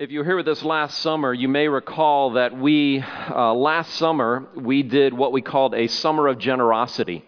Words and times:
If 0.00 0.10
you 0.10 0.20
were 0.20 0.24
here 0.24 0.36
with 0.36 0.48
us 0.48 0.62
last 0.62 1.00
summer, 1.00 1.34
you 1.34 1.46
may 1.46 1.68
recall 1.68 2.30
that 2.30 2.56
we, 2.56 3.04
uh, 3.28 3.52
last 3.52 3.96
summer, 3.96 4.46
we 4.56 4.82
did 4.82 5.12
what 5.12 5.30
we 5.30 5.42
called 5.42 5.74
a 5.74 5.88
summer 5.88 6.26
of 6.26 6.38
generosity. 6.38 7.22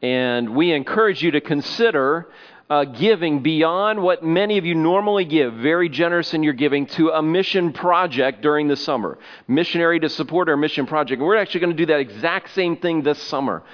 And 0.00 0.54
we 0.54 0.70
encourage 0.70 1.24
you 1.24 1.32
to 1.32 1.40
consider 1.40 2.28
uh, 2.70 2.84
giving 2.84 3.42
beyond 3.42 4.00
what 4.00 4.22
many 4.22 4.58
of 4.58 4.64
you 4.64 4.76
normally 4.76 5.24
give, 5.24 5.54
very 5.54 5.88
generous 5.88 6.34
in 6.34 6.44
your 6.44 6.52
giving, 6.52 6.86
to 6.86 7.10
a 7.10 7.20
mission 7.20 7.72
project 7.72 8.42
during 8.42 8.68
the 8.68 8.76
summer. 8.76 9.18
Missionary 9.48 9.98
to 9.98 10.08
support 10.08 10.48
our 10.48 10.56
mission 10.56 10.86
project. 10.86 11.18
And 11.18 11.26
we're 11.26 11.34
actually 11.34 11.62
going 11.62 11.76
to 11.76 11.76
do 11.76 11.86
that 11.86 11.98
exact 11.98 12.54
same 12.54 12.76
thing 12.76 13.02
this 13.02 13.20
summer. 13.20 13.64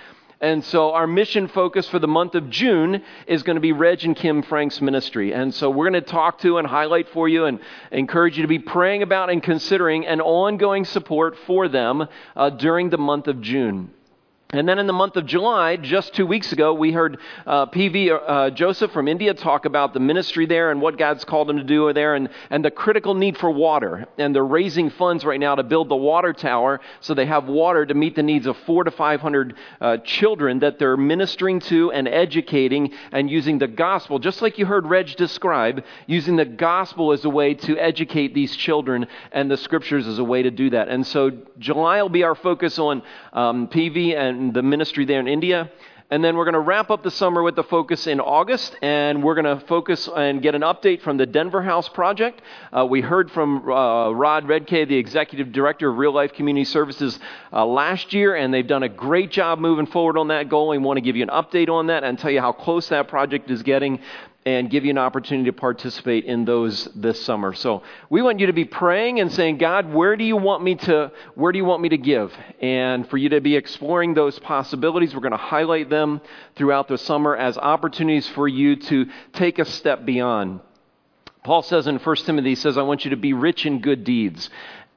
And 0.42 0.64
so 0.64 0.92
our 0.92 1.06
mission 1.06 1.48
focus 1.48 1.86
for 1.88 1.98
the 1.98 2.08
month 2.08 2.34
of 2.34 2.48
June 2.48 3.02
is 3.26 3.42
going 3.42 3.56
to 3.56 3.60
be 3.60 3.72
Reg 3.72 4.04
and 4.04 4.16
Kim 4.16 4.42
Frank's 4.42 4.80
ministry. 4.80 5.34
And 5.34 5.54
so 5.54 5.68
we're 5.68 5.90
going 5.90 6.02
to 6.02 6.10
talk 6.10 6.38
to 6.40 6.56
and 6.56 6.66
highlight 6.66 7.10
for 7.10 7.28
you 7.28 7.44
and 7.44 7.60
encourage 7.92 8.38
you 8.38 8.42
to 8.42 8.48
be 8.48 8.58
praying 8.58 9.02
about 9.02 9.28
and 9.28 9.42
considering 9.42 10.06
an 10.06 10.22
ongoing 10.22 10.86
support 10.86 11.36
for 11.46 11.68
them 11.68 12.08
uh, 12.34 12.48
during 12.50 12.88
the 12.88 12.96
month 12.96 13.28
of 13.28 13.42
June. 13.42 13.90
And 14.52 14.68
then 14.68 14.80
in 14.80 14.88
the 14.88 14.92
month 14.92 15.16
of 15.16 15.26
July, 15.26 15.76
just 15.76 16.12
two 16.12 16.26
weeks 16.26 16.50
ago, 16.50 16.74
we 16.74 16.90
heard 16.90 17.18
uh, 17.46 17.66
PV 17.66 18.10
uh, 18.10 18.50
Joseph 18.50 18.90
from 18.90 19.06
India 19.06 19.32
talk 19.32 19.64
about 19.64 19.94
the 19.94 20.00
ministry 20.00 20.44
there 20.44 20.72
and 20.72 20.80
what 20.80 20.98
God's 20.98 21.24
called 21.24 21.48
him 21.48 21.58
to 21.58 21.62
do 21.62 21.92
there 21.92 22.16
and, 22.16 22.28
and 22.50 22.64
the 22.64 22.70
critical 22.72 23.14
need 23.14 23.38
for 23.38 23.48
water. 23.48 24.08
And 24.18 24.34
they're 24.34 24.44
raising 24.44 24.90
funds 24.90 25.24
right 25.24 25.38
now 25.38 25.54
to 25.54 25.62
build 25.62 25.88
the 25.88 25.94
water 25.94 26.32
tower 26.32 26.80
so 26.98 27.14
they 27.14 27.26
have 27.26 27.46
water 27.46 27.86
to 27.86 27.94
meet 27.94 28.16
the 28.16 28.24
needs 28.24 28.48
of 28.48 28.56
four 28.66 28.82
to 28.82 28.90
500 28.90 29.54
uh, 29.80 29.98
children 29.98 30.58
that 30.58 30.80
they're 30.80 30.96
ministering 30.96 31.60
to 31.60 31.92
and 31.92 32.08
educating 32.08 32.92
and 33.12 33.30
using 33.30 33.60
the 33.60 33.68
gospel, 33.68 34.18
just 34.18 34.42
like 34.42 34.58
you 34.58 34.66
heard 34.66 34.84
Reg 34.84 35.14
describe, 35.14 35.84
using 36.08 36.34
the 36.34 36.44
gospel 36.44 37.12
as 37.12 37.24
a 37.24 37.30
way 37.30 37.54
to 37.54 37.78
educate 37.78 38.34
these 38.34 38.56
children 38.56 39.06
and 39.30 39.48
the 39.48 39.56
scriptures 39.56 40.08
as 40.08 40.18
a 40.18 40.24
way 40.24 40.42
to 40.42 40.50
do 40.50 40.70
that. 40.70 40.88
And 40.88 41.06
so 41.06 41.30
July 41.60 42.02
will 42.02 42.08
be 42.08 42.24
our 42.24 42.34
focus 42.34 42.80
on 42.80 43.04
um, 43.32 43.68
PV 43.68 44.16
and 44.16 44.39
the 44.48 44.62
ministry 44.62 45.04
there 45.04 45.20
in 45.20 45.28
India. 45.28 45.70
And 46.12 46.24
then 46.24 46.36
we're 46.36 46.44
going 46.44 46.54
to 46.54 46.60
wrap 46.60 46.90
up 46.90 47.04
the 47.04 47.10
summer 47.10 47.40
with 47.40 47.54
the 47.54 47.62
focus 47.62 48.08
in 48.08 48.18
August, 48.18 48.74
and 48.82 49.22
we're 49.22 49.36
going 49.36 49.58
to 49.58 49.64
focus 49.66 50.08
and 50.08 50.42
get 50.42 50.56
an 50.56 50.62
update 50.62 51.02
from 51.02 51.18
the 51.18 51.26
Denver 51.26 51.62
House 51.62 51.88
Project. 51.88 52.42
Uh, 52.76 52.84
we 52.84 53.00
heard 53.00 53.30
from 53.30 53.70
uh, 53.70 54.10
Rod 54.10 54.44
Redke, 54.46 54.88
the 54.88 54.96
executive 54.96 55.52
director 55.52 55.88
of 55.88 55.98
Real 55.98 56.12
Life 56.12 56.32
Community 56.32 56.64
Services, 56.64 57.16
uh, 57.52 57.64
last 57.64 58.12
year, 58.12 58.34
and 58.34 58.52
they've 58.52 58.66
done 58.66 58.82
a 58.82 58.88
great 58.88 59.30
job 59.30 59.60
moving 59.60 59.86
forward 59.86 60.18
on 60.18 60.26
that 60.28 60.48
goal. 60.48 60.70
We 60.70 60.78
want 60.78 60.96
to 60.96 61.00
give 61.00 61.14
you 61.14 61.22
an 61.22 61.28
update 61.28 61.68
on 61.68 61.86
that 61.86 62.02
and 62.02 62.18
tell 62.18 62.32
you 62.32 62.40
how 62.40 62.50
close 62.50 62.88
that 62.88 63.06
project 63.06 63.48
is 63.48 63.62
getting 63.62 64.00
and 64.46 64.70
give 64.70 64.84
you 64.84 64.90
an 64.90 64.98
opportunity 64.98 65.50
to 65.50 65.52
participate 65.52 66.24
in 66.24 66.46
those 66.46 66.88
this 66.94 67.22
summer. 67.22 67.52
So 67.52 67.82
we 68.08 68.22
want 68.22 68.40
you 68.40 68.46
to 68.46 68.54
be 68.54 68.64
praying 68.64 69.20
and 69.20 69.30
saying, 69.30 69.58
God, 69.58 69.92
where 69.92 70.16
do 70.16 70.24
you 70.24 70.36
want 70.36 70.64
me 70.64 70.76
to 70.76 71.12
where 71.34 71.52
do 71.52 71.58
you 71.58 71.64
want 71.64 71.82
me 71.82 71.90
to 71.90 71.98
give? 71.98 72.32
And 72.60 73.08
for 73.08 73.18
you 73.18 73.28
to 73.30 73.40
be 73.40 73.56
exploring 73.56 74.14
those 74.14 74.38
possibilities. 74.38 75.14
We're 75.14 75.20
going 75.20 75.32
to 75.32 75.36
highlight 75.36 75.90
them 75.90 76.22
throughout 76.56 76.88
the 76.88 76.96
summer 76.96 77.36
as 77.36 77.58
opportunities 77.58 78.26
for 78.28 78.48
you 78.48 78.76
to 78.76 79.06
take 79.34 79.58
a 79.58 79.64
step 79.64 80.06
beyond. 80.06 80.60
Paul 81.42 81.62
says 81.62 81.86
in 81.86 81.96
1 81.96 82.16
Timothy, 82.16 82.50
he 82.50 82.54
says, 82.54 82.76
I 82.76 82.82
want 82.82 83.04
you 83.04 83.10
to 83.10 83.16
be 83.16 83.32
rich 83.32 83.64
in 83.64 83.80
good 83.80 84.04
deeds. 84.04 84.50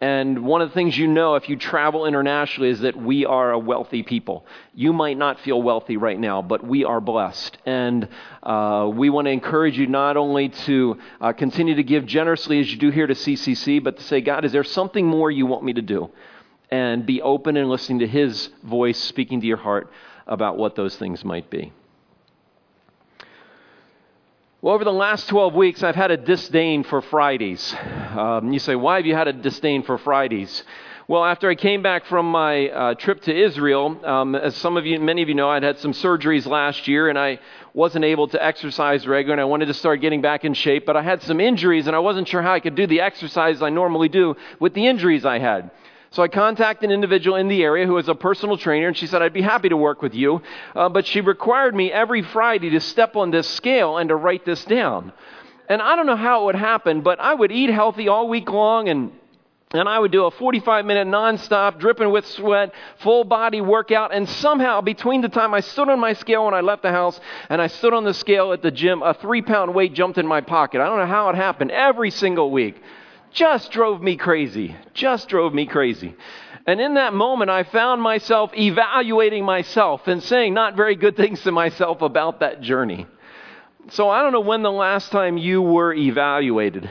And 0.04 0.44
one 0.44 0.62
of 0.62 0.68
the 0.68 0.74
things 0.74 0.98
you 0.98 1.08
know 1.08 1.36
if 1.36 1.48
you 1.48 1.56
travel 1.56 2.06
internationally 2.06 2.70
is 2.70 2.82
that 2.82 2.98
we 2.98 3.26
are 3.26 3.54
a 3.54 3.58
wealthy 3.58 4.04
people. 4.04 4.46
You 4.74 4.92
might 4.92 5.18
not 5.18 5.40
feel 5.40 5.62
wealthy 5.62 5.96
right 5.96 6.20
now, 6.20 6.42
but 6.42 6.62
we 6.62 6.84
are 6.84 7.00
blessed. 7.00 7.58
And 7.66 8.10
uh, 8.44 8.92
we 8.94 9.10
want 9.10 9.28
to 9.28 9.32
encourage 9.32 9.78
you 9.78 9.88
not 9.88 10.18
only 10.18 10.50
to 10.50 11.00
uh, 11.22 11.32
continue 11.32 11.76
to 11.76 11.84
give 11.84 12.06
generously 12.06 12.60
as 12.60 12.70
you 12.70 12.78
do 12.78 12.90
here 12.90 13.08
to 13.08 13.14
CCC, 13.14 13.82
but 13.82 13.96
to 13.96 14.04
say, 14.04 14.20
God, 14.20 14.44
is 14.44 14.52
there 14.52 14.66
something 14.66 15.08
more 15.08 15.32
you 15.32 15.46
want 15.46 15.64
me 15.64 15.72
to 15.72 15.82
do? 15.82 16.10
And 16.70 17.06
be 17.06 17.22
open 17.22 17.56
and 17.56 17.70
listening 17.70 18.00
to 18.00 18.08
His 18.08 18.50
voice 18.62 19.00
speaking 19.00 19.40
to 19.40 19.48
your 19.48 19.56
heart 19.56 19.90
about 20.28 20.58
what 20.58 20.76
those 20.76 20.98
things 20.98 21.24
might 21.24 21.50
be. 21.50 21.72
Well, 24.64 24.76
over 24.76 24.86
the 24.86 24.94
last 24.94 25.28
12 25.28 25.56
weeks, 25.56 25.84
I've 25.84 25.94
had 25.94 26.12
a 26.12 26.16
disdain 26.16 26.86
for 26.86 27.02
Fridays. 27.02 27.76
Um, 28.16 28.54
you 28.54 28.60
say, 28.60 28.76
why 28.76 28.96
have 28.96 29.06
you 29.06 29.14
had 29.14 29.28
a 29.28 29.34
disdain 29.34 29.84
for 29.84 29.98
Fridays? 29.98 30.64
Well, 31.06 31.26
after 31.26 31.50
I 31.50 31.56
came 31.56 31.82
back 31.82 32.06
from 32.06 32.32
my 32.32 32.70
uh, 32.70 32.94
trip 32.94 33.20
to 33.24 33.38
Israel, 33.38 34.00
um, 34.06 34.36
as 34.36 34.56
some 34.56 34.78
of 34.78 34.86
you, 34.86 35.02
many 35.02 35.22
of 35.22 35.28
you 35.28 35.36
know, 35.36 35.50
I'd 35.50 35.64
had 35.64 35.80
some 35.80 35.92
surgeries 35.92 36.46
last 36.46 36.88
year 36.88 37.10
and 37.10 37.20
I 37.20 37.40
wasn't 37.74 38.06
able 38.06 38.30
to 38.30 38.42
exercise 38.42 39.06
regularly 39.06 39.34
and 39.34 39.42
I 39.42 39.52
wanted 39.52 39.66
to 39.66 39.74
start 39.74 40.00
getting 40.00 40.22
back 40.22 40.46
in 40.46 40.54
shape, 40.54 40.86
but 40.86 40.96
I 40.96 41.02
had 41.02 41.22
some 41.24 41.42
injuries 41.42 41.88
and 41.88 41.94
I 41.94 42.00
wasn't 42.00 42.30
sure 42.30 42.42
how 42.42 42.54
I 42.54 42.62
could 42.62 42.76
do 42.76 42.88
the 42.88 43.02
exercise 43.02 43.62
I 43.62 43.70
normally 43.70 44.08
do 44.08 44.38
with 44.62 44.74
the 44.76 44.88
injuries 44.88 45.26
I 45.26 45.40
had. 45.40 45.72
So 46.14 46.22
I 46.22 46.28
contacted 46.28 46.92
an 46.92 46.94
individual 46.94 47.38
in 47.38 47.48
the 47.48 47.64
area 47.64 47.88
who 47.88 47.94
was 47.94 48.08
a 48.08 48.14
personal 48.14 48.56
trainer, 48.56 48.88
and 48.88 48.96
she 48.96 49.08
said, 49.08 49.24
I'd 49.24 49.34
be 49.34 49.42
happy 49.42 49.70
to 49.70 49.78
work 49.78 50.04
with 50.04 50.14
you. 50.14 50.44
Uh, 50.76 50.88
but 50.88 51.08
she 51.08 51.22
required 51.22 51.74
me 51.74 51.92
every 51.92 52.22
Friday 52.22 52.70
to 52.70 52.80
step 52.82 53.16
on 53.16 53.32
this 53.32 53.50
scale 53.50 53.98
and 53.98 54.10
to 54.10 54.16
write 54.16 54.46
this 54.46 54.64
down. 54.64 55.12
And 55.68 55.82
I 55.82 55.96
don't 55.96 56.06
know 56.06 56.16
how 56.16 56.44
it 56.44 56.46
would 56.46 56.56
happen, 56.56 57.02
but 57.02 57.20
I 57.20 57.34
would 57.34 57.52
eat 57.52 57.72
healthy 57.72 58.10
all 58.10 58.30
week 58.30 58.52
long 58.52 58.90
and 58.90 59.12
and 59.76 59.90
I 59.90 59.98
would 59.98 60.12
do 60.12 60.26
a 60.26 60.30
45 60.30 60.86
minute 60.86 61.08
nonstop, 61.08 61.80
dripping 61.80 62.12
with 62.12 62.28
sweat, 62.28 62.72
full 63.00 63.24
body 63.24 63.60
workout. 63.60 64.14
And 64.14 64.30
somehow, 64.30 64.82
between 64.82 65.22
the 65.22 65.30
time 65.30 65.56
I 65.56 65.62
stood 65.62 65.90
on 65.90 66.00
my 66.00 66.14
scale 66.14 66.46
when 66.46 66.54
I 66.54 66.62
left 66.62 66.84
the 66.84 66.92
house 66.92 67.20
and 67.50 67.60
I 67.60 67.66
stood 67.66 67.92
on 67.92 68.04
the 68.04 68.14
scale 68.14 68.54
at 68.54 68.62
the 68.62 68.70
gym, 68.70 69.02
a 69.02 69.16
three 69.16 69.42
pound 69.42 69.74
weight 69.74 69.96
jumped 69.96 70.20
in 70.20 70.28
my 70.28 70.42
pocket. 70.42 70.80
I 70.80 70.86
don't 70.86 71.00
know 71.00 71.08
how 71.08 71.30
it 71.30 71.36
happened 71.36 71.72
every 71.72 72.12
single 72.12 72.52
week 72.52 72.80
just 73.34 73.72
drove 73.72 74.02
me 74.02 74.16
crazy. 74.16 74.76
Just 74.94 75.28
drove 75.28 75.54
me 75.54 75.66
crazy. 75.66 76.16
And 76.66 76.80
in 76.80 76.94
that 76.94 77.14
moment, 77.14 77.52
I 77.52 77.64
found 77.64 78.02
myself 78.02 78.52
evaluating 78.56 79.44
myself 79.44 80.08
and 80.08 80.24
saying 80.24 80.54
not 80.54 80.78
very 80.78 80.96
good 80.96 81.18
things 81.18 81.42
to 81.42 81.52
myself 81.52 82.02
about 82.02 82.40
that 82.40 82.62
journey. 82.62 83.06
So 83.90 84.10
I 84.10 84.22
don't 84.22 84.32
know 84.32 84.40
when 84.40 84.62
the 84.62 84.72
last 84.72 85.12
time 85.12 85.38
you 85.38 85.62
were 85.62 85.94
evaluated. 85.94 86.90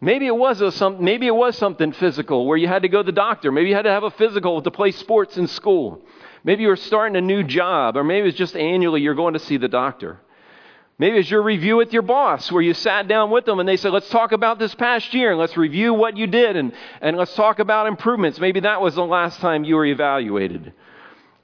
Maybe 0.00 0.26
it 0.26 0.36
was 0.36 0.60
a 0.60 0.72
some, 0.72 1.02
maybe 1.04 1.26
it 1.26 1.34
was 1.34 1.56
something 1.56 1.92
physical 1.92 2.46
where 2.46 2.58
you 2.58 2.66
had 2.66 2.82
to 2.82 2.88
go 2.88 3.02
to 3.02 3.06
the 3.06 3.12
doctor. 3.12 3.52
Maybe 3.52 3.68
you 3.68 3.76
had 3.76 3.82
to 3.82 3.90
have 3.90 4.02
a 4.02 4.10
physical 4.10 4.60
to 4.62 4.70
play 4.70 4.90
sports 4.90 5.36
in 5.36 5.46
school. 5.46 6.02
Maybe 6.42 6.62
you 6.62 6.68
were 6.68 6.76
starting 6.76 7.16
a 7.16 7.20
new 7.20 7.42
job, 7.42 7.96
or 7.96 8.04
maybe 8.04 8.20
it 8.20 8.24
was 8.24 8.34
just 8.34 8.56
annually 8.56 9.00
you're 9.00 9.14
going 9.14 9.34
to 9.34 9.40
see 9.40 9.56
the 9.56 9.68
doctor. 9.68 10.20
Maybe 10.96 11.18
it's 11.18 11.30
your 11.30 11.42
review 11.42 11.76
with 11.76 11.92
your 11.92 12.02
boss 12.02 12.52
where 12.52 12.62
you 12.62 12.72
sat 12.72 13.08
down 13.08 13.30
with 13.30 13.44
them 13.46 13.58
and 13.58 13.68
they 13.68 13.76
said, 13.76 13.92
let's 13.92 14.08
talk 14.10 14.30
about 14.30 14.60
this 14.60 14.74
past 14.76 15.12
year 15.12 15.30
and 15.30 15.40
let's 15.40 15.56
review 15.56 15.92
what 15.92 16.16
you 16.16 16.28
did 16.28 16.54
and, 16.54 16.72
and 17.00 17.16
let's 17.16 17.34
talk 17.34 17.58
about 17.58 17.88
improvements. 17.88 18.38
Maybe 18.38 18.60
that 18.60 18.80
was 18.80 18.94
the 18.94 19.04
last 19.04 19.40
time 19.40 19.64
you 19.64 19.74
were 19.74 19.86
evaluated. 19.86 20.72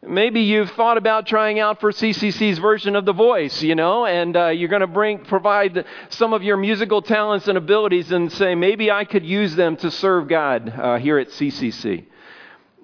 Maybe 0.07 0.43
you've 0.43 0.71
thought 0.71 0.97
about 0.97 1.27
trying 1.27 1.59
out 1.59 1.81
for 1.81 1.91
CCC's 1.91 2.59
version 2.59 2.95
of 2.95 3.05
The 3.05 3.13
Voice, 3.13 3.61
you 3.61 3.75
know, 3.75 4.07
and 4.07 4.35
uh, 4.35 4.47
you're 4.47 4.69
going 4.69 4.81
to 4.81 4.87
bring 4.87 5.19
provide 5.25 5.85
some 6.09 6.33
of 6.33 6.43
your 6.43 6.57
musical 6.57 7.03
talents 7.03 7.49
and 7.49 7.59
abilities 7.59 8.11
and 8.13 8.33
say, 8.33 8.55
maybe 8.55 8.91
I 8.91 9.05
could 9.05 9.27
use 9.27 9.57
them 9.57 9.77
to 9.79 9.91
serve 9.91 10.29
God 10.29 10.73
uh, 10.75 10.97
here 10.99 11.19
at 11.19 11.29
CCC. 11.29 12.07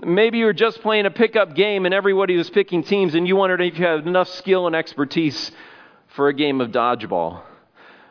Maybe 0.05 0.39
you 0.39 0.45
were 0.45 0.53
just 0.53 0.83
playing 0.83 1.07
a 1.07 1.11
pickup 1.11 1.55
game 1.55 1.87
and 1.87 1.95
everybody 1.95 2.37
was 2.37 2.51
picking 2.51 2.83
teams 2.83 3.15
and 3.15 3.27
you 3.27 3.37
wondered 3.37 3.63
if 3.63 3.79
you 3.79 3.87
had 3.87 4.07
enough 4.07 4.29
skill 4.29 4.67
and 4.67 4.77
expertise 4.77 5.51
for 6.17 6.29
a 6.29 6.35
game 6.35 6.61
of 6.61 6.71
dodgeball. 6.71 7.43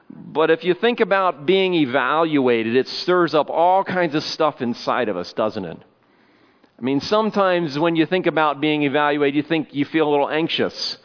But 0.09 0.51
if 0.51 0.63
you 0.63 0.75
think 0.75 0.99
about 0.99 1.45
being 1.45 1.73
evaluated, 1.73 2.75
it 2.75 2.87
stirs 2.87 3.33
up 3.33 3.49
all 3.49 3.83
kinds 3.83 4.15
of 4.15 4.23
stuff 4.23 4.61
inside 4.61 5.09
of 5.09 5.17
us, 5.17 5.33
doesn't 5.33 5.65
it? 5.65 5.77
I 6.77 6.81
mean, 6.81 7.01
sometimes 7.01 7.77
when 7.79 7.95
you 7.95 8.05
think 8.05 8.27
about 8.27 8.61
being 8.61 8.83
evaluated, 8.83 9.35
you 9.35 9.43
think 9.43 9.73
you 9.73 9.85
feel 9.85 10.07
a 10.07 10.11
little 10.11 10.29
anxious. 10.29 10.97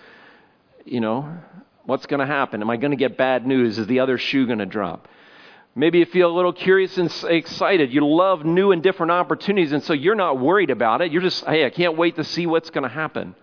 You 0.84 1.00
know, 1.00 1.38
what's 1.84 2.06
going 2.06 2.20
to 2.20 2.26
happen? 2.26 2.60
Am 2.60 2.70
I 2.70 2.76
going 2.76 2.90
to 2.90 2.96
get 2.96 3.16
bad 3.16 3.46
news? 3.46 3.78
Is 3.78 3.86
the 3.86 4.00
other 4.00 4.18
shoe 4.18 4.46
going 4.46 4.58
to 4.58 4.66
drop? 4.66 5.08
Maybe 5.74 6.00
you 6.00 6.06
feel 6.06 6.30
a 6.30 6.36
little 6.36 6.52
curious 6.52 6.98
and 6.98 7.10
excited. 7.28 7.94
You 7.94 8.06
love 8.06 8.44
new 8.44 8.72
and 8.72 8.82
different 8.82 9.12
opportunities, 9.12 9.72
and 9.72 9.82
so 9.82 9.92
you're 9.92 10.16
not 10.16 10.40
worried 10.40 10.70
about 10.70 11.00
it. 11.00 11.12
You're 11.12 11.22
just, 11.22 11.44
hey, 11.44 11.64
I 11.64 11.70
can't 11.70 11.96
wait 11.96 12.16
to 12.16 12.24
see 12.24 12.46
what's 12.46 12.70
going 12.70 12.82
to 12.82 12.88
happen. 12.88 13.36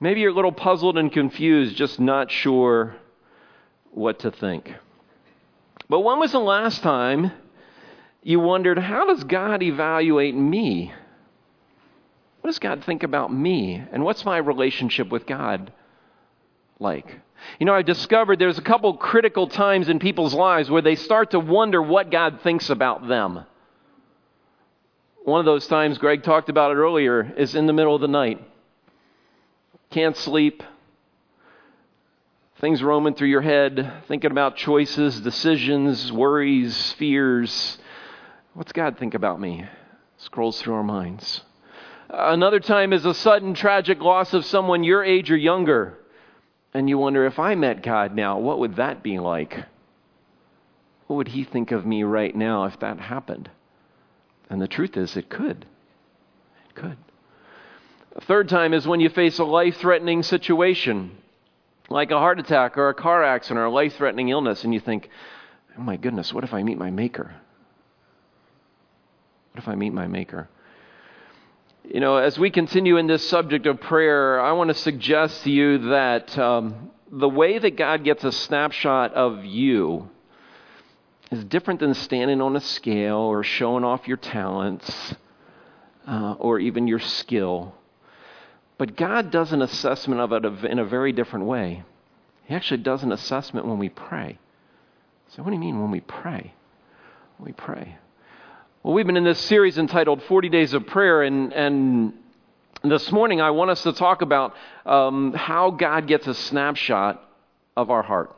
Maybe 0.00 0.20
you're 0.20 0.30
a 0.30 0.34
little 0.34 0.52
puzzled 0.52 0.96
and 0.96 1.12
confused, 1.12 1.76
just 1.76 1.98
not 1.98 2.30
sure 2.30 2.94
what 3.90 4.20
to 4.20 4.30
think. 4.30 4.72
But 5.88 6.00
when 6.00 6.20
was 6.20 6.32
the 6.32 6.38
last 6.38 6.82
time 6.82 7.32
you 8.22 8.38
wondered, 8.38 8.78
how 8.78 9.06
does 9.06 9.24
God 9.24 9.62
evaluate 9.62 10.36
me? 10.36 10.92
What 12.40 12.50
does 12.50 12.58
God 12.60 12.84
think 12.84 13.02
about 13.02 13.32
me? 13.32 13.82
And 13.92 14.04
what's 14.04 14.24
my 14.24 14.36
relationship 14.36 15.08
with 15.08 15.26
God 15.26 15.72
like? 16.78 17.18
You 17.58 17.66
know, 17.66 17.74
I've 17.74 17.86
discovered 17.86 18.38
there's 18.38 18.58
a 18.58 18.62
couple 18.62 18.96
critical 18.96 19.48
times 19.48 19.88
in 19.88 19.98
people's 19.98 20.34
lives 20.34 20.70
where 20.70 20.82
they 20.82 20.94
start 20.94 21.32
to 21.32 21.40
wonder 21.40 21.82
what 21.82 22.10
God 22.10 22.40
thinks 22.42 22.70
about 22.70 23.08
them. 23.08 23.44
One 25.24 25.40
of 25.40 25.46
those 25.46 25.66
times, 25.66 25.98
Greg 25.98 26.22
talked 26.22 26.48
about 26.48 26.70
it 26.70 26.76
earlier, 26.76 27.32
is 27.36 27.54
in 27.54 27.66
the 27.66 27.72
middle 27.72 27.94
of 27.94 28.00
the 28.00 28.08
night 28.08 28.40
can't 29.90 30.16
sleep, 30.16 30.62
things 32.60 32.82
roaming 32.82 33.14
through 33.14 33.28
your 33.28 33.40
head, 33.40 34.02
thinking 34.08 34.30
about 34.30 34.56
choices, 34.56 35.20
decisions, 35.20 36.12
worries, 36.12 36.92
fears, 36.92 37.78
What's 38.58 38.72
God 38.72 38.98
think 38.98 39.14
about 39.14 39.40
me? 39.40 39.66
Scrolls 40.16 40.60
through 40.60 40.74
our 40.74 40.82
minds. 40.82 41.42
Another 42.10 42.58
time 42.58 42.92
is 42.92 43.06
a 43.06 43.14
sudden 43.14 43.54
tragic 43.54 44.00
loss 44.00 44.34
of 44.34 44.44
someone 44.44 44.82
your 44.82 45.04
age 45.04 45.30
or 45.30 45.36
younger. 45.36 45.96
And 46.74 46.88
you 46.88 46.98
wonder 46.98 47.24
if 47.24 47.38
I 47.38 47.54
met 47.54 47.84
God 47.84 48.16
now, 48.16 48.40
what 48.40 48.58
would 48.58 48.74
that 48.74 49.00
be 49.00 49.20
like? 49.20 49.64
What 51.06 51.18
would 51.18 51.28
He 51.28 51.44
think 51.44 51.70
of 51.70 51.86
me 51.86 52.02
right 52.02 52.34
now 52.34 52.64
if 52.64 52.80
that 52.80 52.98
happened? 52.98 53.48
And 54.50 54.60
the 54.60 54.66
truth 54.66 54.96
is, 54.96 55.16
it 55.16 55.28
could. 55.28 55.64
It 56.68 56.74
could. 56.74 56.96
A 58.18 58.20
third 58.20 58.48
time 58.48 58.74
is 58.74 58.84
when 58.84 58.98
you 58.98 59.10
face 59.10 59.38
a 59.38 59.44
life 59.44 59.76
threatening 59.76 60.24
situation, 60.24 61.16
like 61.88 62.10
a 62.10 62.18
heart 62.18 62.40
attack 62.40 62.76
or 62.76 62.88
a 62.88 62.94
car 62.94 63.22
accident 63.22 63.60
or 63.60 63.66
a 63.66 63.70
life 63.70 63.94
threatening 63.94 64.28
illness, 64.28 64.64
and 64.64 64.74
you 64.74 64.80
think, 64.80 65.08
oh 65.78 65.82
my 65.82 65.96
goodness, 65.96 66.34
what 66.34 66.42
if 66.42 66.52
I 66.52 66.64
meet 66.64 66.78
my 66.78 66.90
Maker? 66.90 67.32
What 69.52 69.62
if 69.62 69.68
I 69.68 69.76
meet 69.76 69.92
my 69.92 70.08
Maker? 70.08 70.48
You 71.84 72.00
know, 72.00 72.16
as 72.16 72.36
we 72.40 72.50
continue 72.50 72.96
in 72.96 73.06
this 73.06 73.26
subject 73.28 73.66
of 73.66 73.80
prayer, 73.80 74.40
I 74.40 74.50
want 74.50 74.68
to 74.68 74.74
suggest 74.74 75.44
to 75.44 75.50
you 75.50 75.90
that 75.90 76.36
um, 76.36 76.90
the 77.12 77.28
way 77.28 77.60
that 77.60 77.76
God 77.76 78.02
gets 78.02 78.24
a 78.24 78.32
snapshot 78.32 79.14
of 79.14 79.44
you 79.44 80.10
is 81.30 81.44
different 81.44 81.78
than 81.78 81.94
standing 81.94 82.40
on 82.40 82.56
a 82.56 82.60
scale 82.60 83.18
or 83.18 83.44
showing 83.44 83.84
off 83.84 84.08
your 84.08 84.16
talents 84.16 85.14
uh, 86.08 86.32
or 86.40 86.58
even 86.58 86.88
your 86.88 86.98
skill. 86.98 87.77
But 88.78 88.96
God 88.96 89.30
does 89.32 89.52
an 89.52 89.60
assessment 89.60 90.20
of 90.20 90.32
it 90.32 90.44
in 90.64 90.78
a 90.78 90.84
very 90.84 91.12
different 91.12 91.46
way. 91.46 91.82
He 92.44 92.54
actually 92.54 92.82
does 92.82 93.02
an 93.02 93.12
assessment 93.12 93.66
when 93.66 93.78
we 93.78 93.88
pray. 93.88 94.38
So, 95.28 95.42
what 95.42 95.50
do 95.50 95.56
you 95.56 95.60
mean 95.60 95.80
when 95.80 95.90
we 95.90 96.00
pray? 96.00 96.54
When 97.36 97.46
we 97.46 97.52
pray. 97.52 97.96
Well, 98.82 98.94
we've 98.94 99.06
been 99.06 99.16
in 99.16 99.24
this 99.24 99.40
series 99.40 99.76
entitled 99.76 100.22
40 100.22 100.48
Days 100.48 100.72
of 100.72 100.86
Prayer, 100.86 101.22
and, 101.22 101.52
and 101.52 102.14
this 102.84 103.10
morning 103.10 103.40
I 103.40 103.50
want 103.50 103.70
us 103.70 103.82
to 103.82 103.92
talk 103.92 104.22
about 104.22 104.54
um, 104.86 105.34
how 105.34 105.72
God 105.72 106.06
gets 106.06 106.26
a 106.28 106.34
snapshot 106.34 107.22
of 107.76 107.90
our 107.90 108.02
heart. 108.02 108.34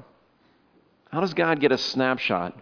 How 1.12 1.20
does 1.20 1.34
God 1.34 1.60
get 1.60 1.70
a 1.70 1.78
snapshot 1.78 2.58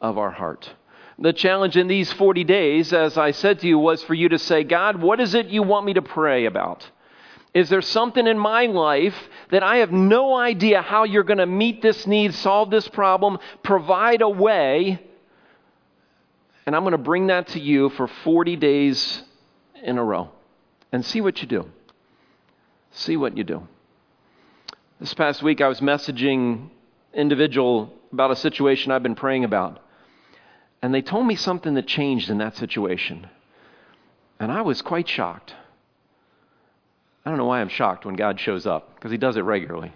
of 0.00 0.18
our 0.18 0.30
heart? 0.30 0.70
The 1.18 1.32
challenge 1.32 1.76
in 1.76 1.88
these 1.88 2.12
40 2.12 2.44
days, 2.44 2.92
as 2.92 3.16
I 3.16 3.30
said 3.30 3.60
to 3.60 3.66
you, 3.66 3.78
was 3.78 4.02
for 4.02 4.12
you 4.12 4.28
to 4.28 4.38
say, 4.38 4.64
God, 4.64 5.00
what 5.00 5.18
is 5.18 5.34
it 5.34 5.46
you 5.46 5.62
want 5.62 5.86
me 5.86 5.94
to 5.94 6.02
pray 6.02 6.44
about? 6.44 6.88
Is 7.54 7.70
there 7.70 7.80
something 7.80 8.26
in 8.26 8.38
my 8.38 8.66
life 8.66 9.16
that 9.50 9.62
I 9.62 9.78
have 9.78 9.90
no 9.90 10.36
idea 10.36 10.82
how 10.82 11.04
you're 11.04 11.24
going 11.24 11.38
to 11.38 11.46
meet 11.46 11.80
this 11.80 12.06
need, 12.06 12.34
solve 12.34 12.70
this 12.70 12.86
problem, 12.86 13.38
provide 13.62 14.20
a 14.20 14.28
way? 14.28 15.02
And 16.66 16.76
I'm 16.76 16.82
going 16.82 16.92
to 16.92 16.98
bring 16.98 17.28
that 17.28 17.48
to 17.48 17.60
you 17.60 17.88
for 17.90 18.08
40 18.08 18.56
days 18.56 19.22
in 19.82 19.96
a 19.96 20.04
row 20.04 20.30
and 20.92 21.02
see 21.02 21.22
what 21.22 21.40
you 21.40 21.48
do. 21.48 21.70
See 22.90 23.16
what 23.16 23.38
you 23.38 23.44
do. 23.44 23.66
This 25.00 25.14
past 25.14 25.42
week, 25.42 25.62
I 25.62 25.68
was 25.68 25.80
messaging 25.80 26.68
individual 27.14 27.90
about 28.12 28.32
a 28.32 28.36
situation 28.36 28.92
I've 28.92 29.02
been 29.02 29.14
praying 29.14 29.44
about. 29.44 29.80
And 30.82 30.94
they 30.94 31.02
told 31.02 31.26
me 31.26 31.36
something 31.36 31.74
that 31.74 31.86
changed 31.86 32.30
in 32.30 32.38
that 32.38 32.56
situation. 32.56 33.28
And 34.38 34.52
I 34.52 34.62
was 34.62 34.82
quite 34.82 35.08
shocked. 35.08 35.54
I 37.24 37.30
don't 37.30 37.38
know 37.38 37.46
why 37.46 37.60
I'm 37.60 37.68
shocked 37.68 38.04
when 38.04 38.14
God 38.14 38.38
shows 38.38 38.66
up, 38.66 38.94
because 38.94 39.10
He 39.10 39.16
does 39.16 39.36
it 39.36 39.40
regularly. 39.40 39.92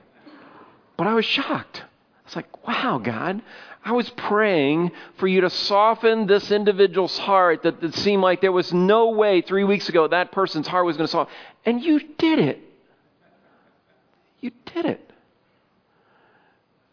But 0.96 1.06
I 1.06 1.14
was 1.14 1.24
shocked. 1.24 1.82
I 1.82 2.22
was 2.24 2.36
like, 2.36 2.66
wow, 2.66 2.98
God, 2.98 3.42
I 3.84 3.92
was 3.92 4.10
praying 4.10 4.92
for 5.16 5.26
you 5.26 5.42
to 5.42 5.50
soften 5.50 6.26
this 6.26 6.50
individual's 6.50 7.16
heart 7.18 7.62
that 7.62 7.82
it 7.82 7.94
seemed 7.94 8.22
like 8.22 8.40
there 8.40 8.52
was 8.52 8.72
no 8.72 9.10
way 9.10 9.40
three 9.40 9.64
weeks 9.64 9.88
ago 9.88 10.08
that 10.08 10.32
person's 10.32 10.66
heart 10.66 10.84
was 10.84 10.96
going 10.96 11.06
to 11.06 11.10
soften. 11.10 11.32
And 11.64 11.82
you 11.82 12.00
did 12.18 12.38
it. 12.38 12.60
You 14.40 14.50
did 14.74 14.86
it. 14.86 15.12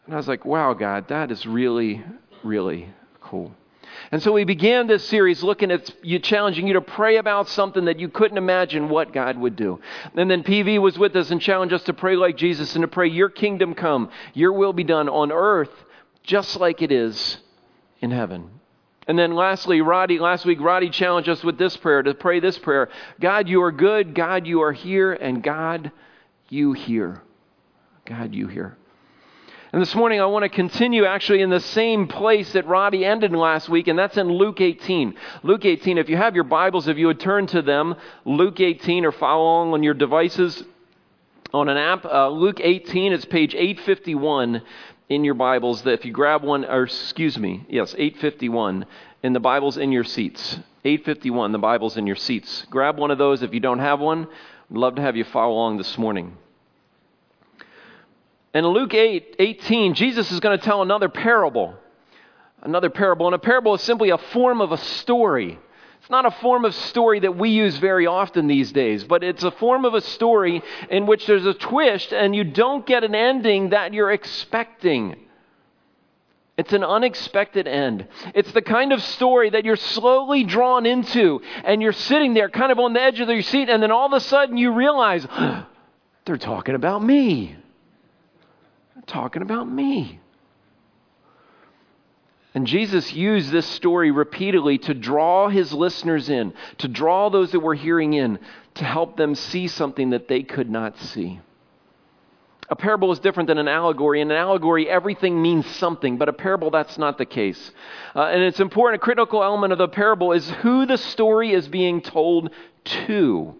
And 0.06 0.14
I 0.14 0.16
was 0.16 0.28
like, 0.28 0.44
wow, 0.44 0.72
God, 0.72 1.08
that 1.08 1.30
is 1.30 1.46
really, 1.46 2.02
really 2.42 2.88
cool. 3.20 3.52
And 4.12 4.22
so 4.22 4.32
we 4.32 4.44
began 4.44 4.86
this 4.86 5.06
series 5.08 5.42
looking 5.42 5.70
at 5.70 5.92
you, 6.04 6.18
challenging 6.18 6.66
you 6.66 6.74
to 6.74 6.80
pray 6.80 7.16
about 7.16 7.48
something 7.48 7.86
that 7.86 7.98
you 7.98 8.08
couldn't 8.08 8.38
imagine 8.38 8.88
what 8.88 9.12
God 9.12 9.38
would 9.38 9.56
do. 9.56 9.80
And 10.14 10.30
then 10.30 10.42
PV 10.42 10.80
was 10.80 10.98
with 10.98 11.14
us 11.16 11.30
and 11.30 11.40
challenged 11.40 11.74
us 11.74 11.82
to 11.84 11.92
pray 11.92 12.16
like 12.16 12.36
Jesus 12.36 12.74
and 12.74 12.82
to 12.82 12.88
pray, 12.88 13.08
Your 13.08 13.28
kingdom 13.28 13.74
come, 13.74 14.10
Your 14.34 14.52
will 14.52 14.72
be 14.72 14.84
done 14.84 15.08
on 15.08 15.32
earth 15.32 15.70
just 16.28 16.60
like 16.60 16.82
it 16.82 16.92
is 16.92 17.38
in 18.00 18.10
heaven. 18.10 18.50
And 19.08 19.18
then 19.18 19.34
lastly, 19.34 19.80
Roddy, 19.80 20.18
last 20.18 20.44
week, 20.44 20.60
Roddy 20.60 20.90
challenged 20.90 21.30
us 21.30 21.42
with 21.42 21.56
this 21.56 21.76
prayer 21.78 22.02
to 22.02 22.12
pray 22.12 22.40
this 22.40 22.58
prayer 22.58 22.90
God, 23.18 23.48
you 23.48 23.62
are 23.62 23.72
good. 23.72 24.14
God, 24.14 24.46
you 24.46 24.60
are 24.62 24.72
here. 24.72 25.14
And 25.14 25.42
God, 25.42 25.90
you 26.50 26.74
hear. 26.74 27.22
God, 28.04 28.34
you 28.34 28.46
hear. 28.46 28.76
And 29.70 29.82
this 29.82 29.94
morning, 29.94 30.18
I 30.18 30.24
want 30.24 30.44
to 30.44 30.48
continue 30.48 31.04
actually 31.04 31.42
in 31.42 31.50
the 31.50 31.60
same 31.60 32.08
place 32.08 32.52
that 32.52 32.66
Roddy 32.66 33.04
ended 33.04 33.32
last 33.32 33.68
week, 33.68 33.86
and 33.86 33.98
that's 33.98 34.16
in 34.16 34.26
Luke 34.26 34.62
18. 34.62 35.14
Luke 35.42 35.66
18, 35.66 35.98
if 35.98 36.08
you 36.08 36.16
have 36.16 36.34
your 36.34 36.44
Bibles, 36.44 36.88
if 36.88 36.96
you 36.96 37.08
would 37.08 37.20
turn 37.20 37.46
to 37.48 37.60
them, 37.60 37.94
Luke 38.24 38.60
18, 38.60 39.04
or 39.04 39.12
follow 39.12 39.42
along 39.42 39.74
on 39.74 39.82
your 39.82 39.92
devices 39.92 40.64
on 41.52 41.68
an 41.68 41.76
app. 41.76 42.06
Uh, 42.06 42.30
Luke 42.30 42.60
18, 42.60 43.12
it's 43.12 43.26
page 43.26 43.54
851 43.54 44.62
in 45.10 45.22
your 45.22 45.34
Bibles 45.34 45.82
that 45.82 45.92
if 45.92 46.06
you 46.06 46.12
grab 46.12 46.42
one, 46.42 46.64
or 46.64 46.84
excuse 46.84 47.38
me, 47.38 47.66
yes, 47.68 47.94
851 47.98 48.86
in 49.22 49.34
the 49.34 49.40
Bibles 49.40 49.76
in 49.76 49.92
your 49.92 50.04
seats. 50.04 50.54
851, 50.86 51.52
the 51.52 51.58
Bible's 51.58 51.98
in 51.98 52.06
your 52.06 52.16
seats. 52.16 52.64
Grab 52.70 52.96
one 52.96 53.10
of 53.10 53.18
those 53.18 53.42
if 53.42 53.52
you 53.52 53.60
don't 53.60 53.80
have 53.80 54.00
one. 54.00 54.28
I'd 54.70 54.76
love 54.78 54.94
to 54.94 55.02
have 55.02 55.14
you 55.14 55.24
follow 55.24 55.52
along 55.52 55.76
this 55.76 55.98
morning. 55.98 56.38
In 58.58 58.66
Luke 58.66 58.92
8, 58.92 59.36
18, 59.38 59.94
Jesus 59.94 60.32
is 60.32 60.40
going 60.40 60.58
to 60.58 60.64
tell 60.64 60.82
another 60.82 61.08
parable. 61.08 61.76
Another 62.60 62.90
parable. 62.90 63.26
And 63.26 63.34
a 63.36 63.38
parable 63.38 63.76
is 63.76 63.82
simply 63.82 64.10
a 64.10 64.18
form 64.18 64.60
of 64.60 64.72
a 64.72 64.76
story. 64.76 65.56
It's 66.00 66.10
not 66.10 66.26
a 66.26 66.32
form 66.32 66.64
of 66.64 66.74
story 66.74 67.20
that 67.20 67.36
we 67.36 67.50
use 67.50 67.76
very 67.76 68.08
often 68.08 68.48
these 68.48 68.72
days, 68.72 69.04
but 69.04 69.22
it's 69.22 69.44
a 69.44 69.52
form 69.52 69.84
of 69.84 69.94
a 69.94 70.00
story 70.00 70.60
in 70.90 71.06
which 71.06 71.24
there's 71.28 71.46
a 71.46 71.54
twist 71.54 72.12
and 72.12 72.34
you 72.34 72.42
don't 72.42 72.84
get 72.84 73.04
an 73.04 73.14
ending 73.14 73.68
that 73.68 73.94
you're 73.94 74.10
expecting. 74.10 75.14
It's 76.56 76.72
an 76.72 76.82
unexpected 76.82 77.68
end. 77.68 78.08
It's 78.34 78.50
the 78.50 78.62
kind 78.62 78.92
of 78.92 79.00
story 79.04 79.50
that 79.50 79.64
you're 79.64 79.76
slowly 79.76 80.42
drawn 80.42 80.84
into 80.84 81.42
and 81.62 81.80
you're 81.80 81.92
sitting 81.92 82.34
there 82.34 82.48
kind 82.48 82.72
of 82.72 82.80
on 82.80 82.92
the 82.92 83.02
edge 83.02 83.20
of 83.20 83.28
your 83.28 83.40
seat, 83.42 83.68
and 83.68 83.80
then 83.80 83.92
all 83.92 84.06
of 84.06 84.12
a 84.14 84.20
sudden 84.20 84.56
you 84.56 84.72
realize 84.72 85.24
they're 86.24 86.36
talking 86.36 86.74
about 86.74 87.04
me. 87.04 87.54
Talking 89.08 89.42
about 89.42 89.68
me. 89.68 90.20
And 92.54 92.66
Jesus 92.66 93.12
used 93.12 93.50
this 93.50 93.66
story 93.66 94.10
repeatedly 94.10 94.78
to 94.78 94.94
draw 94.94 95.48
his 95.48 95.72
listeners 95.72 96.28
in, 96.28 96.54
to 96.78 96.88
draw 96.88 97.30
those 97.30 97.52
that 97.52 97.60
were 97.60 97.74
hearing 97.74 98.12
in, 98.12 98.38
to 98.74 98.84
help 98.84 99.16
them 99.16 99.34
see 99.34 99.66
something 99.66 100.10
that 100.10 100.28
they 100.28 100.42
could 100.42 100.70
not 100.70 100.98
see. 100.98 101.40
A 102.70 102.76
parable 102.76 103.12
is 103.12 103.18
different 103.18 103.46
than 103.46 103.56
an 103.56 103.68
allegory. 103.68 104.20
In 104.20 104.30
an 104.30 104.36
allegory, 104.36 104.88
everything 104.90 105.40
means 105.40 105.66
something, 105.66 106.18
but 106.18 106.28
a 106.28 106.32
parable, 106.34 106.70
that's 106.70 106.98
not 106.98 107.16
the 107.16 107.24
case. 107.24 107.70
Uh, 108.14 108.24
and 108.24 108.42
it's 108.42 108.60
important, 108.60 109.00
a 109.00 109.04
critical 109.04 109.42
element 109.42 109.72
of 109.72 109.78
the 109.78 109.88
parable 109.88 110.32
is 110.32 110.50
who 110.50 110.84
the 110.84 110.98
story 110.98 111.52
is 111.52 111.66
being 111.66 112.02
told 112.02 112.50
to 112.84 113.54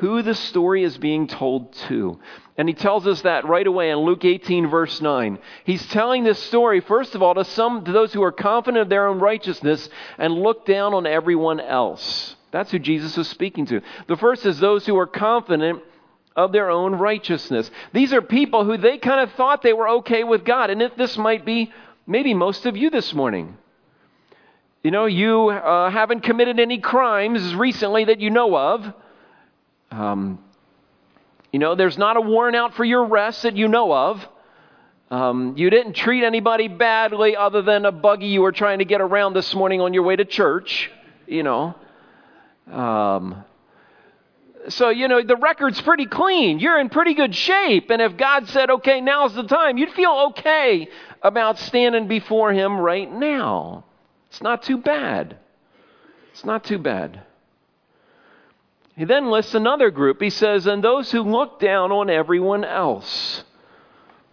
who 0.00 0.22
the 0.22 0.34
story 0.34 0.82
is 0.82 0.98
being 0.98 1.26
told 1.26 1.72
to. 1.72 2.18
And 2.56 2.68
he 2.68 2.74
tells 2.74 3.06
us 3.06 3.22
that 3.22 3.46
right 3.46 3.66
away 3.66 3.90
in 3.90 3.98
Luke 3.98 4.24
18, 4.24 4.68
verse 4.68 5.00
9. 5.00 5.38
He's 5.64 5.86
telling 5.88 6.24
this 6.24 6.38
story, 6.38 6.80
first 6.80 7.14
of 7.14 7.22
all, 7.22 7.34
to 7.34 7.44
some 7.44 7.84
to 7.84 7.92
those 7.92 8.12
who 8.12 8.22
are 8.22 8.32
confident 8.32 8.82
of 8.82 8.88
their 8.88 9.06
own 9.06 9.18
righteousness 9.18 9.88
and 10.18 10.34
look 10.34 10.66
down 10.66 10.94
on 10.94 11.06
everyone 11.06 11.60
else. 11.60 12.36
That's 12.50 12.70
who 12.70 12.78
Jesus 12.78 13.16
is 13.16 13.28
speaking 13.28 13.66
to. 13.66 13.80
The 14.08 14.16
first 14.16 14.44
is 14.44 14.58
those 14.58 14.84
who 14.84 14.98
are 14.98 15.06
confident 15.06 15.82
of 16.36 16.52
their 16.52 16.70
own 16.70 16.94
righteousness. 16.94 17.70
These 17.92 18.12
are 18.12 18.22
people 18.22 18.64
who 18.64 18.76
they 18.76 18.98
kind 18.98 19.20
of 19.20 19.32
thought 19.36 19.62
they 19.62 19.72
were 19.72 19.88
okay 19.88 20.24
with 20.24 20.44
God. 20.44 20.70
And 20.70 20.82
if 20.82 20.96
this 20.96 21.16
might 21.16 21.44
be 21.44 21.72
maybe 22.06 22.34
most 22.34 22.66
of 22.66 22.76
you 22.76 22.90
this 22.90 23.14
morning. 23.14 23.56
You 24.82 24.90
know, 24.90 25.04
you 25.04 25.50
uh, 25.50 25.90
haven't 25.90 26.22
committed 26.22 26.58
any 26.58 26.78
crimes 26.78 27.54
recently 27.54 28.06
that 28.06 28.20
you 28.20 28.30
know 28.30 28.56
of. 28.56 28.94
Um, 29.90 30.38
you 31.52 31.58
know, 31.58 31.74
there's 31.74 31.98
not 31.98 32.16
a 32.16 32.20
warrant 32.20 32.56
out 32.56 32.74
for 32.74 32.84
your 32.84 33.04
arrest 33.04 33.42
that 33.42 33.56
you 33.56 33.68
know 33.68 33.92
of. 33.92 34.26
Um, 35.10 35.54
you 35.56 35.70
didn't 35.70 35.94
treat 35.94 36.24
anybody 36.24 36.68
badly 36.68 37.36
other 37.36 37.62
than 37.62 37.84
a 37.84 37.90
buggy 37.90 38.26
you 38.26 38.42
were 38.42 38.52
trying 38.52 38.78
to 38.78 38.84
get 38.84 39.00
around 39.00 39.34
this 39.34 39.54
morning 39.54 39.80
on 39.80 39.92
your 39.92 40.04
way 40.04 40.14
to 40.14 40.24
church, 40.24 40.90
you 41.26 41.42
know. 41.42 41.74
Um, 42.70 43.44
so, 44.68 44.90
you 44.90 45.08
know, 45.08 45.22
the 45.22 45.36
record's 45.36 45.80
pretty 45.80 46.06
clean. 46.06 46.60
You're 46.60 46.78
in 46.78 46.90
pretty 46.90 47.14
good 47.14 47.34
shape. 47.34 47.90
And 47.90 48.00
if 48.00 48.16
God 48.16 48.46
said, 48.48 48.70
okay, 48.70 49.00
now's 49.00 49.34
the 49.34 49.42
time, 49.42 49.78
you'd 49.78 49.90
feel 49.90 50.30
okay 50.30 50.88
about 51.22 51.58
standing 51.58 52.06
before 52.06 52.52
Him 52.52 52.78
right 52.78 53.10
now. 53.10 53.84
It's 54.28 54.42
not 54.42 54.62
too 54.62 54.78
bad. 54.78 55.38
It's 56.32 56.44
not 56.44 56.62
too 56.62 56.78
bad. 56.78 57.22
He 59.00 59.06
then 59.06 59.30
lists 59.30 59.54
another 59.54 59.90
group. 59.90 60.20
He 60.20 60.28
says, 60.28 60.66
And 60.66 60.84
those 60.84 61.10
who 61.10 61.22
look 61.22 61.58
down 61.58 61.90
on 61.90 62.10
everyone 62.10 62.66
else. 62.66 63.44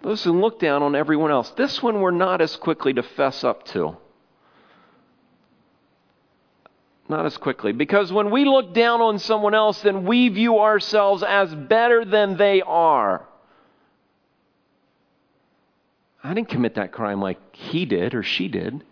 Those 0.02 0.26
who 0.26 0.34
look 0.34 0.60
down 0.60 0.84
on 0.84 0.94
everyone 0.94 1.32
else. 1.32 1.50
This 1.52 1.82
one 1.82 2.02
we're 2.02 2.12
not 2.12 2.42
as 2.42 2.58
quickly 2.58 2.92
to 2.92 3.02
fess 3.02 3.46
up 3.46 3.64
to. 3.68 3.96
Not 7.08 7.26
as 7.26 7.38
quickly. 7.38 7.72
Because 7.72 8.12
when 8.12 8.30
we 8.30 8.44
look 8.44 8.74
down 8.74 9.00
on 9.00 9.20
someone 9.20 9.54
else, 9.54 9.82
then 9.84 10.04
we 10.04 10.28
view 10.28 10.60
ourselves 10.60 11.24
as 11.24 11.56
better 11.56 12.04
than 12.04 12.36
they 12.36 12.62
are. 12.62 13.26
I 16.22 16.34
didn't 16.34 16.50
commit 16.50 16.76
that 16.76 16.92
crime 16.92 17.22
like 17.22 17.40
he 17.56 17.86
did 17.86 18.14
or 18.14 18.22
she 18.22 18.50
did. 18.50 18.84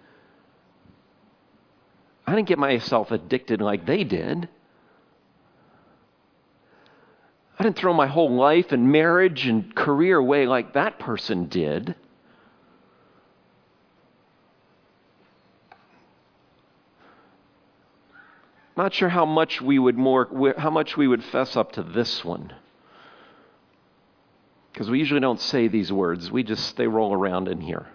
I 2.25 2.34
didn't 2.34 2.48
get 2.48 2.60
myself 2.60 3.12
addicted 3.12 3.60
like 3.60 3.86
they 3.86 4.05
did. 4.05 4.48
I 7.57 7.63
didn't 7.63 7.77
throw 7.77 7.93
my 7.93 8.07
whole 8.07 8.35
life 8.35 8.71
and 8.71 8.91
marriage 8.91 9.47
and 9.47 9.74
career 9.74 10.17
away 10.17 10.45
like 10.45 10.74
that 10.74 11.00
person 11.00 11.47
did. 11.47 11.95
Not 18.77 18.93
sure 18.93 19.07
how 19.07 19.25
much 19.25 19.62
we 19.62 19.79
would 19.79 19.97
more 19.97 20.53
how 20.57 20.69
much 20.69 20.97
we 20.97 21.07
would 21.07 21.24
fess 21.24 21.55
up 21.55 21.71
to 21.74 21.83
this 21.83 22.25
one. 22.25 22.53
Because 24.74 24.89
we 24.89 25.00
usually 25.00 25.21
don't 25.21 25.39
say 25.39 25.69
these 25.69 25.93
words. 25.93 26.29
We 26.29 26.43
just 26.43 26.75
they 26.75 26.88
roll 26.88 27.13
around 27.13 27.47
in 27.47 27.62
here. 27.62 27.88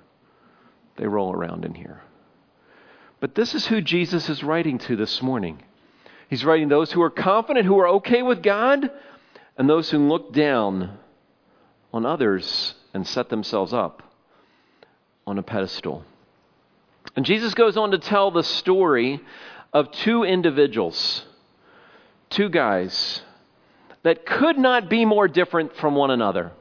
They 0.96 1.06
roll 1.06 1.34
around 1.34 1.66
in 1.66 1.74
here. 1.74 2.02
But 3.20 3.34
this 3.34 3.54
is 3.54 3.66
who 3.66 3.82
Jesus 3.82 4.30
is 4.30 4.42
writing 4.42 4.78
to 4.78 4.96
this 4.96 5.20
morning. 5.20 5.62
He's 6.30 6.44
writing 6.44 6.68
those 6.68 6.90
who 6.92 7.02
are 7.02 7.10
confident, 7.10 7.66
who 7.66 7.78
are 7.80 7.88
okay 7.88 8.22
with 8.22 8.42
God, 8.42 8.90
and 9.60 9.68
those 9.68 9.90
who 9.90 9.98
look 9.98 10.32
down 10.32 10.96
on 11.92 12.06
others 12.06 12.72
and 12.94 13.06
set 13.06 13.28
themselves 13.28 13.74
up 13.74 14.02
on 15.26 15.36
a 15.36 15.42
pedestal. 15.42 16.02
And 17.14 17.26
Jesus 17.26 17.52
goes 17.52 17.76
on 17.76 17.90
to 17.90 17.98
tell 17.98 18.30
the 18.30 18.42
story 18.42 19.20
of 19.74 19.90
two 19.90 20.24
individuals, 20.24 21.26
two 22.30 22.48
guys 22.48 23.20
that 24.02 24.24
could 24.24 24.56
not 24.56 24.88
be 24.88 25.04
more 25.04 25.28
different 25.28 25.76
from 25.76 25.94
one 25.94 26.10
another. 26.10 26.52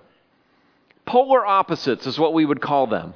Polar 1.06 1.46
opposites 1.46 2.06
is 2.06 2.20
what 2.20 2.34
we 2.34 2.44
would 2.44 2.60
call 2.60 2.86
them. 2.86 3.14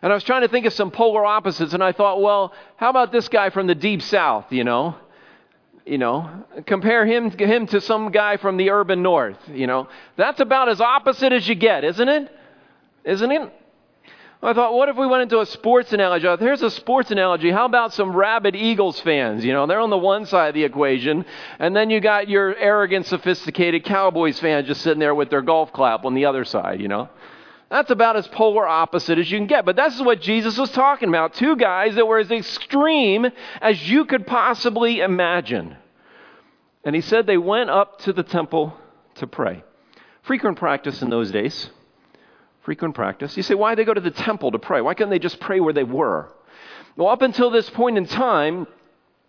And 0.00 0.10
I 0.10 0.14
was 0.14 0.24
trying 0.24 0.40
to 0.40 0.48
think 0.48 0.64
of 0.64 0.72
some 0.72 0.90
polar 0.90 1.26
opposites, 1.26 1.74
and 1.74 1.84
I 1.84 1.92
thought, 1.92 2.22
well, 2.22 2.54
how 2.76 2.88
about 2.88 3.12
this 3.12 3.28
guy 3.28 3.50
from 3.50 3.66
the 3.66 3.74
deep 3.74 4.00
south, 4.00 4.46
you 4.52 4.64
know? 4.64 4.96
You 5.84 5.98
know, 5.98 6.44
compare 6.66 7.04
him, 7.04 7.30
him 7.30 7.66
to 7.68 7.80
some 7.80 8.12
guy 8.12 8.36
from 8.36 8.56
the 8.56 8.70
urban 8.70 9.02
north, 9.02 9.38
you 9.52 9.66
know? 9.66 9.88
That's 10.16 10.38
about 10.38 10.68
as 10.68 10.80
opposite 10.80 11.32
as 11.32 11.48
you 11.48 11.56
get, 11.56 11.82
isn't 11.82 12.08
it? 12.08 12.30
Isn't 13.04 13.32
it? 13.32 13.52
I 14.44 14.54
thought, 14.54 14.74
what 14.74 14.88
if 14.88 14.96
we 14.96 15.06
went 15.06 15.22
into 15.22 15.40
a 15.40 15.46
sports 15.46 15.92
analogy? 15.92 16.26
Here's 16.40 16.62
a 16.62 16.70
sports 16.70 17.12
analogy. 17.12 17.50
How 17.50 17.64
about 17.64 17.94
some 17.94 18.14
rabid 18.14 18.56
Eagles 18.56 18.98
fans? 19.00 19.44
You 19.44 19.52
know, 19.52 19.66
they're 19.66 19.80
on 19.80 19.90
the 19.90 19.98
one 19.98 20.26
side 20.26 20.48
of 20.48 20.54
the 20.54 20.64
equation, 20.64 21.24
and 21.60 21.74
then 21.76 21.90
you 21.90 22.00
got 22.00 22.28
your 22.28 22.56
arrogant, 22.56 23.06
sophisticated 23.06 23.84
Cowboys 23.84 24.40
fans 24.40 24.66
just 24.66 24.82
sitting 24.82 24.98
there 24.98 25.14
with 25.14 25.30
their 25.30 25.42
golf 25.42 25.72
clap 25.72 26.04
on 26.04 26.14
the 26.14 26.24
other 26.26 26.44
side, 26.44 26.80
you 26.80 26.88
know? 26.88 27.08
That's 27.72 27.90
about 27.90 28.16
as 28.16 28.28
polar 28.28 28.68
opposite 28.68 29.18
as 29.18 29.30
you 29.30 29.38
can 29.38 29.46
get. 29.46 29.64
But 29.64 29.76
this 29.76 29.94
is 29.94 30.02
what 30.02 30.20
Jesus 30.20 30.58
was 30.58 30.70
talking 30.72 31.08
about. 31.08 31.32
Two 31.32 31.56
guys 31.56 31.94
that 31.94 32.06
were 32.06 32.18
as 32.18 32.30
extreme 32.30 33.26
as 33.62 33.88
you 33.88 34.04
could 34.04 34.26
possibly 34.26 35.00
imagine. 35.00 35.78
And 36.84 36.94
he 36.94 37.00
said 37.00 37.26
they 37.26 37.38
went 37.38 37.70
up 37.70 38.00
to 38.00 38.12
the 38.12 38.24
temple 38.24 38.76
to 39.14 39.26
pray. 39.26 39.64
Frequent 40.20 40.58
practice 40.58 41.00
in 41.00 41.08
those 41.08 41.30
days. 41.30 41.70
Frequent 42.60 42.94
practice. 42.94 43.38
You 43.38 43.42
say, 43.42 43.54
why 43.54 43.70
did 43.70 43.78
they 43.78 43.86
go 43.86 43.94
to 43.94 44.02
the 44.02 44.10
temple 44.10 44.50
to 44.50 44.58
pray? 44.58 44.82
Why 44.82 44.92
couldn't 44.92 45.08
they 45.08 45.18
just 45.18 45.40
pray 45.40 45.58
where 45.58 45.72
they 45.72 45.82
were? 45.82 46.30
Well, 46.94 47.08
up 47.08 47.22
until 47.22 47.48
this 47.48 47.70
point 47.70 47.96
in 47.96 48.04
time, 48.04 48.66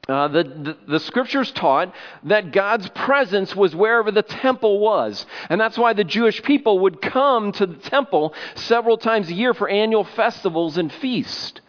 uh, 0.10 0.28
the, 0.28 0.44
the, 0.44 0.78
the, 0.86 1.00
scriptures 1.00 1.50
taught 1.52 1.94
that 2.24 2.52
God's 2.52 2.90
presence 2.90 3.56
was 3.56 3.74
wherever 3.74 4.12
the 4.12 4.22
temple 4.22 4.80
was. 4.80 5.26
And 5.48 5.62
that's 5.62 5.78
why 5.78 5.94
the 5.94 6.04
Jewish 6.04 6.44
people 6.44 6.80
would 6.80 7.02
come 7.02 7.54
to 7.54 7.66
the 7.66 7.78
temple 7.78 8.34
several 8.56 8.98
times 8.98 9.30
a 9.30 9.34
year 9.34 9.54
for 9.54 9.70
annual 9.70 10.04
festivals 10.04 10.78
and 10.78 10.92
feasts. 10.92 11.62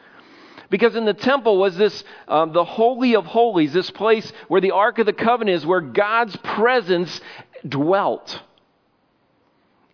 Because 0.69 0.97
in 0.97 1.05
the 1.05 1.14
temple 1.14 1.59
was 1.59 1.76
this, 1.76 2.03
uh, 2.26 2.47
the 2.47 2.64
Holy 2.64 3.14
of 3.14 3.25
Holies, 3.25 3.73
this 3.73 3.93
place 3.93 4.33
where 4.49 4.61
the 4.61 4.73
Ark 4.73 4.99
of 4.99 5.07
the 5.07 5.12
Covenant 5.12 5.57
is, 5.57 5.64
where 5.64 5.81
God's 5.81 6.35
presence 6.37 7.21
dwelt. 7.69 8.43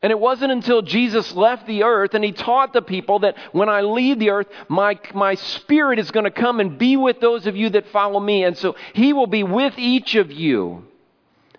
And 0.02 0.11
it 0.11 0.19
wasn't 0.19 0.52
until 0.52 0.80
Jesus 0.80 1.35
left 1.35 1.66
the 1.66 1.83
earth 1.83 2.14
and 2.14 2.25
he 2.25 2.33
taught 2.33 2.73
the 2.73 2.80
people 2.80 3.19
that 3.21 3.37
when 3.52 3.69
I 3.69 3.83
leave 3.83 4.19
the 4.19 4.30
earth, 4.30 4.47
my, 4.69 4.99
my 5.14 5.35
spirit 5.35 5.99
is 5.99 6.11
going 6.11 6.25
to 6.25 6.30
come 6.30 6.59
and 6.59 6.78
be 6.78 6.97
with 6.97 7.21
those 7.21 7.47
of 7.47 7.54
you 7.54 7.69
that 7.71 7.88
follow 7.88 8.19
me. 8.19 8.45
And 8.45 8.57
so 8.57 8.76
he 8.95 9.12
will 9.12 9.26
be 9.26 9.42
with 9.42 9.75
each 9.78 10.14
of 10.14 10.33
you. 10.33 10.87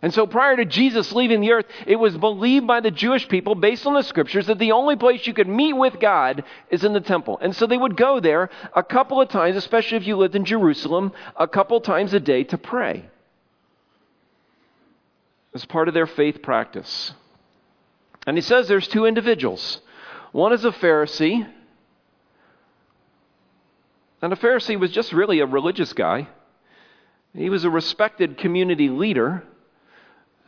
And 0.01 0.11
so 0.11 0.25
prior 0.25 0.55
to 0.55 0.65
Jesus 0.65 1.11
leaving 1.11 1.41
the 1.41 1.51
earth, 1.51 1.67
it 1.85 1.97
was 1.97 2.17
believed 2.17 2.65
by 2.65 2.79
the 2.79 2.89
Jewish 2.89 3.27
people, 3.29 3.53
based 3.53 3.85
on 3.85 3.93
the 3.93 4.01
scriptures, 4.01 4.47
that 4.47 4.57
the 4.57 4.71
only 4.71 4.95
place 4.95 5.27
you 5.27 5.33
could 5.35 5.47
meet 5.47 5.73
with 5.73 5.99
God 5.99 6.43
is 6.71 6.83
in 6.83 6.93
the 6.93 7.01
temple. 7.01 7.37
And 7.39 7.55
so 7.55 7.67
they 7.67 7.77
would 7.77 7.95
go 7.95 8.19
there 8.19 8.49
a 8.75 8.81
couple 8.81 9.21
of 9.21 9.29
times, 9.29 9.55
especially 9.55 9.97
if 9.97 10.07
you 10.07 10.17
lived 10.17 10.35
in 10.35 10.45
Jerusalem, 10.45 11.11
a 11.35 11.47
couple 11.47 11.79
times 11.81 12.15
a 12.15 12.19
day 12.19 12.43
to 12.45 12.57
pray. 12.57 13.05
As 15.53 15.65
part 15.65 15.87
of 15.87 15.93
their 15.93 16.07
faith 16.07 16.41
practice. 16.41 17.13
And 18.27 18.37
he 18.37 18.41
says 18.41 18.67
there's 18.67 18.87
two 18.87 19.05
individuals. 19.05 19.81
One 20.31 20.53
is 20.53 20.63
a 20.63 20.71
Pharisee, 20.71 21.47
and 24.21 24.33
a 24.33 24.35
Pharisee 24.35 24.79
was 24.79 24.91
just 24.91 25.13
really 25.13 25.39
a 25.39 25.45
religious 25.45 25.93
guy. 25.93 26.27
He 27.33 27.49
was 27.49 27.63
a 27.63 27.69
respected 27.69 28.37
community 28.37 28.89
leader. 28.89 29.43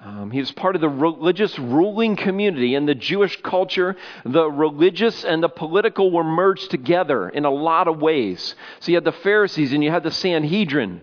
Um, 0.03 0.31
he 0.31 0.39
was 0.39 0.51
part 0.51 0.75
of 0.75 0.81
the 0.81 0.89
religious 0.89 1.57
ruling 1.57 2.15
community. 2.15 2.75
In 2.75 2.85
the 2.85 2.93
Jewish 2.93 3.41
culture, 3.41 3.95
the 4.25 4.51
religious 4.51 5.23
and 5.23 5.41
the 5.41 5.49
political 5.49 6.11
were 6.11 6.25
merged 6.25 6.69
together 6.69 7.29
in 7.29 7.45
a 7.45 7.49
lot 7.49 7.87
of 7.87 8.01
ways. 8.01 8.53
So 8.81 8.91
you 8.91 8.97
had 8.97 9.05
the 9.05 9.13
Pharisees 9.13 9.71
and 9.71 9.83
you 9.83 9.89
had 9.89 10.03
the 10.03 10.11
Sanhedrin. 10.11 11.01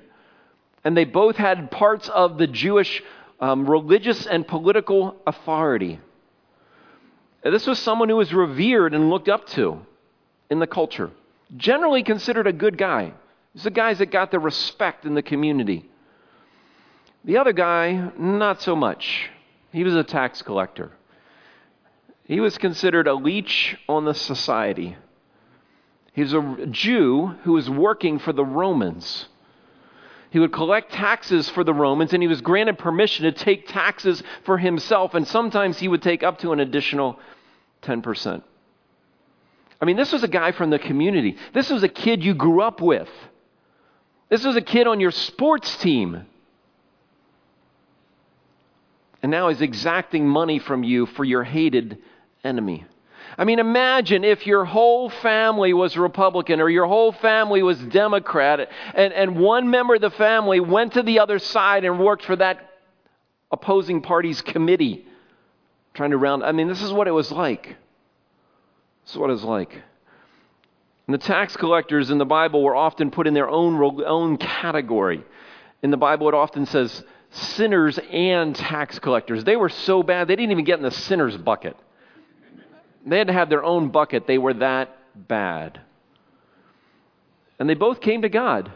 And 0.85 0.97
they 0.97 1.07
both 1.07 1.37
had 1.37 1.71
parts 1.71 2.09
of 2.11 2.39
the 2.39 2.47
Jewish 2.47 3.03
um, 3.41 3.69
religious 3.69 4.27
and 4.27 4.47
political 4.47 5.17
authority. 5.27 5.99
This 7.43 7.67
was 7.67 7.79
someone 7.79 8.09
who 8.09 8.17
was 8.17 8.35
revered 8.35 8.95
and 8.95 9.11
looked 9.11 9.29
up 9.29 9.47
to 9.49 9.81
in 10.51 10.59
the 10.59 10.67
culture. 10.67 11.11
Generally 11.57 12.03
considered 12.03 12.47
a 12.47 12.53
good 12.53 12.77
guy. 12.77 13.13
He's 13.55 13.65
the 13.65 13.71
guys 13.71 13.99
that 13.99 14.11
got 14.11 14.31
the 14.31 14.39
respect 14.39 15.07
in 15.07 15.15
the 15.15 15.23
community. 15.23 15.89
The 17.25 17.39
other 17.39 17.53
guy, 17.53 18.13
not 18.19 18.63
so 18.63 18.77
much. 18.77 19.31
He 19.73 19.85
was 19.85 19.95
a 19.95 20.05
tax 20.05 20.43
collector. 20.43 20.93
He 22.25 22.41
was 22.41 22.59
considered 22.59 23.07
a 23.07 23.15
leech 23.15 23.77
on 23.89 24.05
the 24.05 24.15
society. 24.15 24.97
He 26.13 26.23
was 26.23 26.33
a 26.33 26.67
Jew 26.71 27.35
who 27.43 27.53
was 27.53 27.69
working 27.69 28.19
for 28.19 28.33
the 28.33 28.45
Romans. 28.45 29.29
He 30.31 30.39
would 30.39 30.53
collect 30.53 30.93
taxes 30.93 31.49
for 31.51 31.65
the 31.65 31.75
Romans, 31.75 32.13
and 32.13 32.23
he 32.23 32.29
was 32.29 32.41
granted 32.41 32.79
permission 32.79 33.25
to 33.25 33.33
take 33.33 33.67
taxes 33.69 34.23
for 34.45 34.59
himself, 34.59 35.15
and 35.15 35.27
sometimes 35.27 35.79
he 35.79 35.89
would 35.89 36.03
take 36.03 36.23
up 36.23 36.39
to 36.39 36.53
an 36.53 36.61
additional 36.61 37.19
10%. 37.83 38.43
I 39.81 39.85
mean, 39.85 39.97
this 39.97 40.13
was 40.13 40.23
a 40.23 40.29
guy 40.29 40.53
from 40.53 40.71
the 40.71 40.79
community. 40.79 41.37
This 41.53 41.71
was 41.71 41.83
a 41.83 41.89
kid 41.89 42.23
you 42.23 42.35
grew 42.35 42.63
up 42.63 42.81
with. 42.81 43.09
This 44.29 44.45
was 44.45 44.55
a 44.55 44.61
kid 44.61 44.87
on 44.87 45.01
your 45.01 45.11
sports 45.11 45.77
team. 45.79 46.27
And 49.23 49.31
now 49.31 49.49
he's 49.49 49.61
exacting 49.61 50.29
money 50.29 50.59
from 50.59 50.85
you 50.85 51.07
for 51.07 51.25
your 51.25 51.43
hated 51.43 51.99
enemy. 52.45 52.85
I 53.41 53.45
mean, 53.45 53.59
imagine 53.59 54.23
if 54.23 54.47
your 54.47 54.67
whole 54.67 55.09
family 55.09 55.73
was 55.73 55.97
Republican 55.97 56.61
or 56.61 56.69
your 56.69 56.85
whole 56.85 57.11
family 57.11 57.63
was 57.63 57.79
Democrat, 57.79 58.69
and, 58.95 59.15
and 59.15 59.39
one 59.39 59.71
member 59.71 59.95
of 59.95 60.03
the 60.03 60.11
family 60.11 60.61
went 60.61 60.93
to 60.93 61.03
the 61.03 61.21
other 61.21 61.39
side 61.39 61.87
and 61.87 61.99
worked 61.99 62.23
for 62.23 62.37
that 62.37 62.71
opposing 63.51 64.03
party's 64.03 64.43
committee, 64.43 65.07
trying 65.95 66.11
to 66.11 66.19
round. 66.19 66.45
I 66.45 66.53
mean, 66.53 66.69
this 66.69 66.83
is 66.83 66.93
what 66.93 67.09
it 67.09 67.13
was 67.13 67.33
like. 67.33 67.77
This 69.05 69.13
is 69.13 69.17
what 69.17 69.31
it 69.31 69.33
was 69.33 69.45
like. 69.45 69.73
And 71.07 71.15
the 71.15 71.19
tax 71.19 71.57
collectors 71.57 72.11
in 72.11 72.19
the 72.19 72.27
Bible 72.27 72.63
were 72.63 72.77
often 72.77 73.11
put 73.11 73.27
in 73.27 73.33
their 73.33 73.49
own, 73.49 74.03
own 74.05 74.37
category. 74.37 75.25
In 75.83 75.91
the 75.91 75.97
Bible, 75.97 76.29
it 76.29 76.35
often 76.35 76.67
says 76.67 77.03
sinners 77.31 77.99
and 78.13 78.55
tax 78.55 78.99
collectors. 78.99 79.45
They 79.45 79.57
were 79.57 79.71
so 79.71 80.03
bad, 80.03 80.29
they 80.29 80.37
didn't 80.37 80.53
even 80.53 80.67
get 80.67 80.79
in 80.79 80.85
the 80.85 80.91
sinner's 80.91 81.39
bucket. 81.39 81.75
They 83.07 83.19
had 83.19 83.29
to 83.29 83.33
have 83.33 83.49
their 83.49 83.65
own 83.65 83.89
bucket. 83.89 84.27
They 84.27 84.39
were 84.39 84.55
that 84.55 84.97
bad. 85.15 85.81
And 87.59 87.69
they 87.69 87.75
both 87.75 88.01
came 88.01 88.23
to 88.23 88.29
God. 88.29 88.71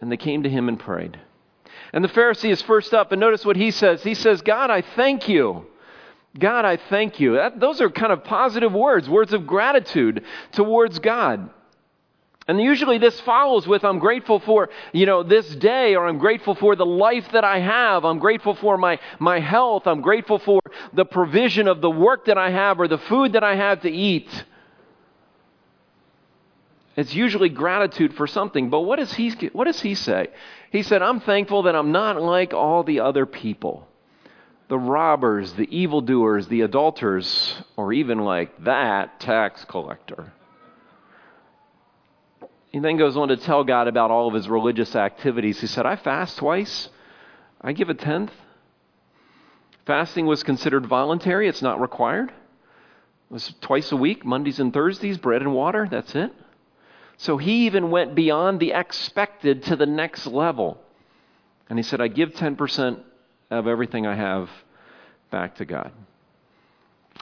And 0.00 0.10
they 0.10 0.16
came 0.16 0.44
to 0.44 0.48
him 0.48 0.68
and 0.68 0.78
prayed. 0.78 1.18
And 1.92 2.04
the 2.04 2.08
Pharisee 2.08 2.50
is 2.50 2.62
first 2.62 2.92
up, 2.92 3.12
and 3.12 3.20
notice 3.20 3.44
what 3.44 3.56
he 3.56 3.70
says. 3.70 4.02
He 4.02 4.14
says, 4.14 4.42
God, 4.42 4.70
I 4.70 4.82
thank 4.82 5.28
you. 5.28 5.66
God, 6.38 6.64
I 6.64 6.76
thank 6.76 7.18
you. 7.18 7.34
That, 7.34 7.58
those 7.58 7.80
are 7.80 7.90
kind 7.90 8.12
of 8.12 8.24
positive 8.24 8.72
words, 8.72 9.08
words 9.08 9.32
of 9.32 9.46
gratitude 9.46 10.24
towards 10.52 10.98
God. 10.98 11.50
And 12.48 12.58
usually 12.58 12.96
this 12.96 13.20
follows 13.20 13.68
with 13.68 13.84
I'm 13.84 13.98
grateful 13.98 14.40
for, 14.40 14.70
you 14.92 15.04
know, 15.04 15.22
this 15.22 15.46
day 15.56 15.94
or 15.94 16.08
I'm 16.08 16.18
grateful 16.18 16.54
for 16.54 16.74
the 16.74 16.86
life 16.86 17.30
that 17.32 17.44
I 17.44 17.58
have. 17.58 18.06
I'm 18.06 18.18
grateful 18.18 18.54
for 18.54 18.78
my, 18.78 18.98
my 19.18 19.38
health. 19.38 19.86
I'm 19.86 20.00
grateful 20.00 20.38
for 20.38 20.60
the 20.94 21.04
provision 21.04 21.68
of 21.68 21.82
the 21.82 21.90
work 21.90 22.24
that 22.24 22.38
I 22.38 22.48
have 22.48 22.80
or 22.80 22.88
the 22.88 22.96
food 22.96 23.34
that 23.34 23.44
I 23.44 23.54
have 23.54 23.82
to 23.82 23.90
eat. 23.90 24.28
It's 26.96 27.14
usually 27.14 27.50
gratitude 27.50 28.14
for 28.14 28.26
something. 28.26 28.70
But 28.70 28.80
what 28.80 28.98
does 28.98 29.12
he, 29.12 29.30
what 29.52 29.64
does 29.64 29.82
he 29.82 29.94
say? 29.94 30.28
He 30.72 30.82
said, 30.82 31.02
I'm 31.02 31.20
thankful 31.20 31.64
that 31.64 31.76
I'm 31.76 31.92
not 31.92 32.20
like 32.20 32.54
all 32.54 32.82
the 32.82 33.00
other 33.00 33.26
people 33.26 33.86
the 34.68 34.78
robbers, 34.78 35.54
the 35.54 35.74
evildoers, 35.74 36.46
the 36.48 36.60
adulterers, 36.60 37.54
or 37.76 37.90
even 37.92 38.18
like 38.18 38.64
that 38.64 39.18
tax 39.18 39.64
collector. 39.64 40.32
He 42.70 42.80
then 42.80 42.96
goes 42.96 43.16
on 43.16 43.28
to 43.28 43.36
tell 43.36 43.64
God 43.64 43.88
about 43.88 44.10
all 44.10 44.28
of 44.28 44.34
his 44.34 44.48
religious 44.48 44.94
activities. 44.94 45.60
He 45.60 45.66
said, 45.66 45.86
I 45.86 45.96
fast 45.96 46.38
twice, 46.38 46.90
I 47.60 47.72
give 47.72 47.88
a 47.88 47.94
tenth. 47.94 48.32
Fasting 49.86 50.26
was 50.26 50.42
considered 50.42 50.86
voluntary, 50.86 51.48
it's 51.48 51.62
not 51.62 51.80
required. 51.80 52.30
It 52.30 53.32
was 53.32 53.54
twice 53.60 53.90
a 53.90 53.96
week, 53.96 54.24
Mondays 54.24 54.60
and 54.60 54.72
Thursdays, 54.72 55.18
bread 55.18 55.42
and 55.42 55.54
water, 55.54 55.88
that's 55.90 56.14
it. 56.14 56.32
So 57.16 57.36
he 57.36 57.66
even 57.66 57.90
went 57.90 58.14
beyond 58.14 58.60
the 58.60 58.72
expected 58.72 59.64
to 59.64 59.76
the 59.76 59.86
next 59.86 60.26
level. 60.26 60.80
And 61.68 61.78
he 61.78 61.82
said, 61.82 62.00
I 62.00 62.08
give 62.08 62.32
10% 62.32 63.00
of 63.50 63.66
everything 63.66 64.06
I 64.06 64.14
have 64.14 64.50
back 65.30 65.56
to 65.56 65.64
God. 65.64 65.92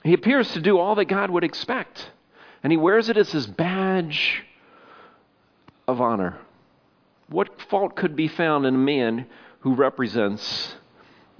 He 0.04 0.12
appears 0.12 0.52
to 0.52 0.60
do 0.60 0.78
all 0.78 0.96
that 0.96 1.06
God 1.06 1.30
would 1.30 1.44
expect. 1.44 2.10
And 2.62 2.72
he 2.72 2.76
wears 2.76 3.08
it 3.08 3.16
as 3.16 3.32
his 3.32 3.46
badge 3.46 4.44
of 5.86 6.00
honor. 6.00 6.38
What 7.28 7.60
fault 7.62 7.96
could 7.96 8.16
be 8.16 8.28
found 8.28 8.66
in 8.66 8.74
a 8.74 8.78
man 8.78 9.26
who 9.60 9.74
represents 9.74 10.76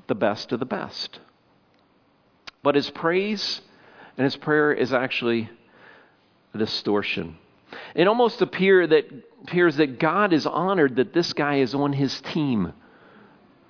the 0.07 0.15
best 0.15 0.53
of 0.53 0.61
the 0.61 0.67
best? 0.67 1.21
But 2.63 2.75
his 2.75 2.91
praise 2.91 3.61
and 4.17 4.25
his 4.25 4.37
prayer 4.37 4.73
is 4.73 4.93
actually 4.93 5.51
a 6.55 6.59
distortion. 6.59 7.39
It 7.95 8.09
almost 8.09 8.43
appear 8.43 8.87
that, 8.87 9.11
appears 9.43 9.77
that 9.77 9.99
God 9.99 10.33
is 10.33 10.47
honored 10.47 10.97
that 10.97 11.13
this 11.13 11.33
guy 11.33 11.57
is 11.57 11.75
on 11.75 11.93
his 11.93 12.21
team, 12.21 12.73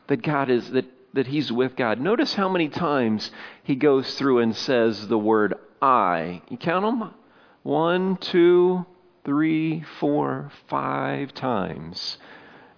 that 0.07 0.23
God 0.23 0.51
is 0.51 0.71
that, 0.71 0.87
that 1.15 1.27
he's 1.27 1.51
with 1.51 1.77
God. 1.77 2.01
Notice 2.01 2.35
how 2.35 2.49
many 2.49 2.69
times 2.69 3.31
he 3.63 3.75
goes 3.75 4.15
through 4.15 4.39
and 4.39 4.55
says 4.57 5.09
the 5.09 5.19
word 5.19 5.55
I. 5.83 6.43
You 6.49 6.57
count 6.57 6.85
them? 6.85 7.15
One, 7.63 8.17
two, 8.17 8.87
three, 9.27 9.85
four, 9.99 10.53
five 10.69 11.35
times 11.35 12.17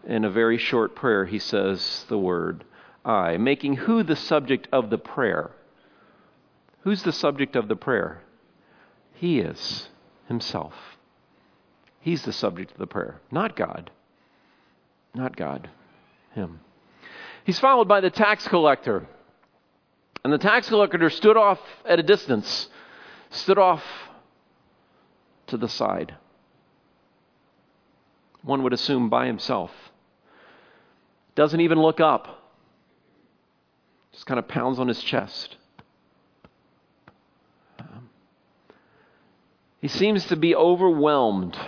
in 0.04 0.24
a 0.24 0.30
very 0.30 0.56
short 0.56 0.96
prayer, 0.96 1.26
he 1.26 1.38
says 1.38 2.06
the 2.08 2.18
word 2.18 2.64
I, 3.04 3.36
making 3.36 3.76
who 3.76 4.02
the 4.02 4.16
subject 4.16 4.66
of 4.72 4.88
the 4.88 4.98
prayer? 4.98 5.50
Who's 6.80 7.02
the 7.02 7.12
subject 7.12 7.54
of 7.54 7.68
the 7.68 7.76
prayer? 7.76 8.22
He 9.14 9.40
is 9.40 9.88
himself. 10.26 10.72
He's 12.00 12.22
the 12.22 12.32
subject 12.32 12.72
of 12.72 12.78
the 12.78 12.86
prayer, 12.86 13.20
not 13.30 13.54
God. 13.54 13.90
Not 15.14 15.36
God, 15.36 15.68
him. 16.34 16.60
He's 17.44 17.58
followed 17.58 17.88
by 17.88 18.00
the 18.00 18.10
tax 18.10 18.48
collector. 18.48 19.06
And 20.24 20.32
the 20.32 20.38
tax 20.38 20.68
collector 20.68 21.10
stood 21.10 21.36
off 21.36 21.60
at 21.84 21.98
a 21.98 22.02
distance, 22.02 22.68
stood 23.30 23.58
off 23.58 23.82
to 25.48 25.58
the 25.58 25.68
side 25.68 26.14
one 28.48 28.62
would 28.62 28.72
assume 28.72 29.10
by 29.10 29.26
himself. 29.26 29.70
Doesn't 31.34 31.60
even 31.60 31.78
look 31.82 32.00
up, 32.00 32.42
just 34.10 34.24
kind 34.24 34.38
of 34.38 34.48
pounds 34.48 34.78
on 34.78 34.88
his 34.88 35.02
chest. 35.02 35.56
he 39.82 39.86
seems 39.86 40.24
to 40.26 40.36
be 40.36 40.56
overwhelmed. 40.56 41.58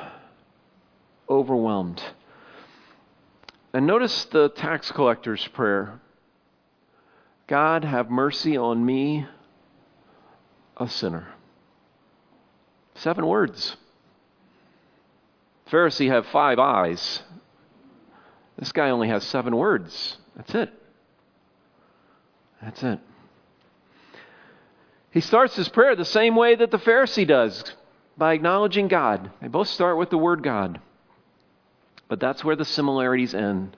Overwhelmed. 1.28 2.02
And 3.74 3.86
notice 3.86 4.24
the 4.24 4.48
tax 4.48 4.90
collector's 4.90 5.46
prayer 5.48 6.00
God, 7.46 7.84
have 7.84 8.10
mercy 8.10 8.56
on 8.56 8.86
me, 8.86 9.26
a 10.78 10.88
sinner. 10.88 11.28
Seven 12.94 13.26
words. 13.26 13.76
Pharisee 15.70 16.08
have 16.08 16.26
five 16.26 16.58
eyes. 16.58 17.22
This 18.58 18.72
guy 18.72 18.90
only 18.90 19.08
has 19.08 19.24
seven 19.24 19.56
words. 19.56 20.18
That's 20.36 20.54
it. 20.54 20.70
That's 22.60 22.82
it. 22.82 22.98
He 25.12 25.20
starts 25.20 25.56
his 25.56 25.68
prayer 25.68 25.96
the 25.96 26.04
same 26.04 26.36
way 26.36 26.54
that 26.54 26.70
the 26.70 26.78
Pharisee 26.78 27.26
does, 27.26 27.74
by 28.16 28.34
acknowledging 28.34 28.88
God. 28.88 29.30
They 29.40 29.48
both 29.48 29.68
start 29.68 29.96
with 29.96 30.10
the 30.10 30.18
word 30.18 30.42
God. 30.42 30.80
But 32.08 32.20
that's 32.20 32.44
where 32.44 32.56
the 32.56 32.64
similarities 32.64 33.34
end. 33.34 33.76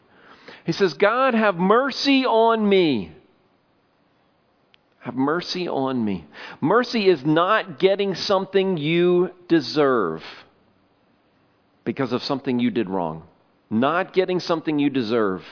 He 0.65 0.73
says, 0.73 0.95
God, 0.95 1.35
have 1.35 1.57
mercy 1.57 2.27
on 2.27 2.69
me. 2.69 3.13
Have 5.01 5.15
mercy 5.15 5.69
on 5.69 6.05
me. 6.05 6.27
Mercy 6.61 7.09
is 7.09 7.25
not 7.25 7.79
getting 7.79 8.15
something 8.15 8.77
you 8.77 9.31
deserve 9.49 10.23
because 11.85 12.13
of 12.13 12.23
something 12.23 12.59
you 12.59 12.71
did 12.71 12.89
wrong, 12.89 13.25
not 13.71 14.13
getting 14.13 14.41
something 14.41 14.79
you 14.79 14.91
deserve. 14.91 15.45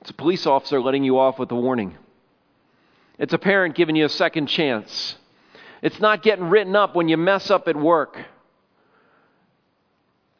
It's 0.00 0.10
a 0.10 0.14
police 0.14 0.46
officer 0.46 0.80
letting 0.80 1.04
you 1.04 1.18
off 1.18 1.38
with 1.38 1.50
a 1.50 1.56
warning. 1.56 1.96
It's 3.18 3.32
a 3.32 3.38
parent 3.38 3.74
giving 3.74 3.96
you 3.96 4.04
a 4.04 4.10
second 4.10 4.46
chance. 4.46 5.16
It's 5.82 6.00
not 6.00 6.22
getting 6.22 6.48
written 6.48 6.76
up 6.76 6.94
when 6.94 7.08
you 7.08 7.16
mess 7.16 7.50
up 7.50 7.66
at 7.68 7.76
work. 7.76 8.16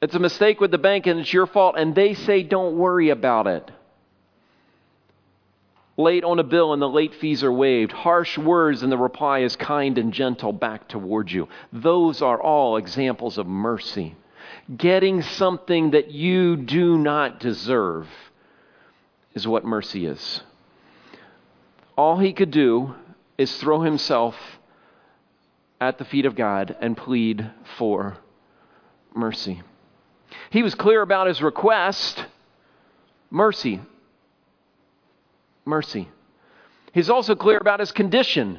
It's 0.00 0.14
a 0.14 0.20
mistake 0.20 0.60
with 0.60 0.70
the 0.70 0.78
bank 0.78 1.06
and 1.06 1.18
it's 1.18 1.32
your 1.32 1.46
fault, 1.46 1.74
and 1.76 1.94
they 1.94 2.14
say, 2.14 2.44
don't 2.44 2.76
worry 2.76 3.10
about 3.10 3.48
it. 3.48 3.68
Late 5.96 6.22
on 6.22 6.38
a 6.38 6.44
bill 6.44 6.72
and 6.72 6.80
the 6.80 6.88
late 6.88 7.16
fees 7.16 7.42
are 7.42 7.52
waived. 7.52 7.90
Harsh 7.90 8.38
words 8.38 8.84
and 8.84 8.92
the 8.92 8.96
reply 8.96 9.40
is 9.40 9.56
kind 9.56 9.98
and 9.98 10.12
gentle 10.12 10.52
back 10.52 10.86
towards 10.86 11.32
you. 11.32 11.48
Those 11.72 12.22
are 12.22 12.40
all 12.40 12.76
examples 12.76 13.36
of 13.36 13.48
mercy 13.48 14.14
getting 14.76 15.22
something 15.22 15.92
that 15.92 16.10
you 16.10 16.56
do 16.56 16.98
not 16.98 17.40
deserve 17.40 18.06
is 19.34 19.46
what 19.46 19.64
mercy 19.64 20.06
is. 20.06 20.42
All 21.96 22.18
he 22.18 22.32
could 22.32 22.50
do 22.50 22.94
is 23.36 23.56
throw 23.56 23.80
himself 23.80 24.36
at 25.80 25.98
the 25.98 26.04
feet 26.04 26.26
of 26.26 26.36
God 26.36 26.76
and 26.80 26.96
plead 26.96 27.50
for 27.76 28.18
mercy. 29.14 29.62
He 30.50 30.62
was 30.62 30.74
clear 30.74 31.02
about 31.02 31.26
his 31.28 31.42
request 31.42 32.24
mercy. 33.30 33.80
Mercy. 35.64 36.08
He's 36.92 37.10
also 37.10 37.34
clear 37.34 37.58
about 37.58 37.80
his 37.80 37.92
condition. 37.92 38.58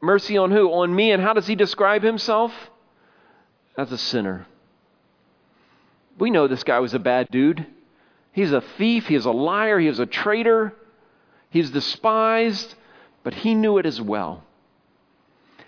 Mercy 0.00 0.36
on 0.36 0.50
who? 0.50 0.70
On 0.70 0.94
me. 0.94 1.12
And 1.12 1.22
how 1.22 1.32
does 1.32 1.46
he 1.46 1.54
describe 1.54 2.02
himself? 2.02 2.52
As 3.76 3.90
a 3.90 3.98
sinner. 3.98 4.46
We 6.18 6.30
know 6.30 6.46
this 6.46 6.64
guy 6.64 6.78
was 6.80 6.94
a 6.94 6.98
bad 6.98 7.28
dude. 7.30 7.66
He's 8.32 8.52
a 8.52 8.60
thief, 8.60 9.06
he's 9.06 9.26
a 9.26 9.30
liar, 9.30 9.78
he 9.78 9.88
was 9.88 10.00
a 10.00 10.06
traitor, 10.06 10.74
he's 11.50 11.70
despised, 11.70 12.74
but 13.22 13.32
he 13.32 13.54
knew 13.54 13.78
it 13.78 13.86
as 13.86 14.00
well. 14.00 14.42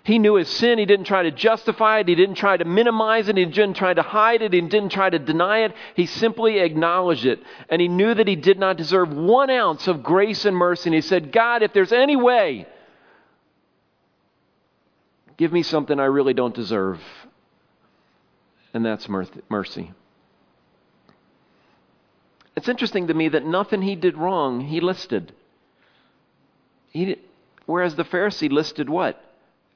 He 0.03 0.19
knew 0.19 0.35
his 0.35 0.47
sin. 0.47 0.79
He 0.79 0.85
didn't 0.85 1.05
try 1.05 1.23
to 1.23 1.31
justify 1.31 1.99
it. 1.99 2.07
He 2.07 2.15
didn't 2.15 2.35
try 2.35 2.55
to 2.55 2.63
minimize 2.63 3.27
it. 3.27 3.35
He 3.35 3.43
didn't 3.43 3.73
try 3.73 3.93
to 3.93 4.01
hide 4.01 4.41
it. 4.41 4.53
He 4.53 4.61
didn't 4.61 4.87
try 4.87 5.09
to 5.09 5.19
deny 5.19 5.65
it. 5.65 5.73
He 5.95 6.05
simply 6.05 6.59
acknowledged 6.59 7.25
it. 7.25 7.43
And 7.67 7.81
he 7.81 7.89
knew 7.89 8.13
that 8.13 8.25
he 8.25 8.37
did 8.37 8.57
not 8.57 8.77
deserve 8.77 9.11
one 9.11 9.49
ounce 9.49 9.85
of 9.85 10.03
grace 10.03 10.45
and 10.45 10.55
mercy. 10.55 10.87
And 10.87 10.95
he 10.95 11.01
said, 11.01 11.33
God, 11.33 11.61
if 11.61 11.73
there's 11.73 11.91
any 11.91 12.15
way, 12.15 12.67
give 15.35 15.51
me 15.51 15.61
something 15.61 15.99
I 15.99 16.05
really 16.05 16.33
don't 16.33 16.55
deserve. 16.55 17.01
And 18.73 18.85
that's 18.85 19.09
mercy. 19.09 19.91
It's 22.57 22.67
interesting 22.67 23.05
to 23.05 23.13
me 23.13 23.29
that 23.29 23.45
nothing 23.45 23.83
he 23.83 23.95
did 23.95 24.17
wrong 24.17 24.61
he 24.61 24.81
listed. 24.81 25.31
He 26.89 27.17
whereas 27.67 27.95
the 27.95 28.03
Pharisee 28.03 28.51
listed 28.51 28.89
what? 28.89 29.23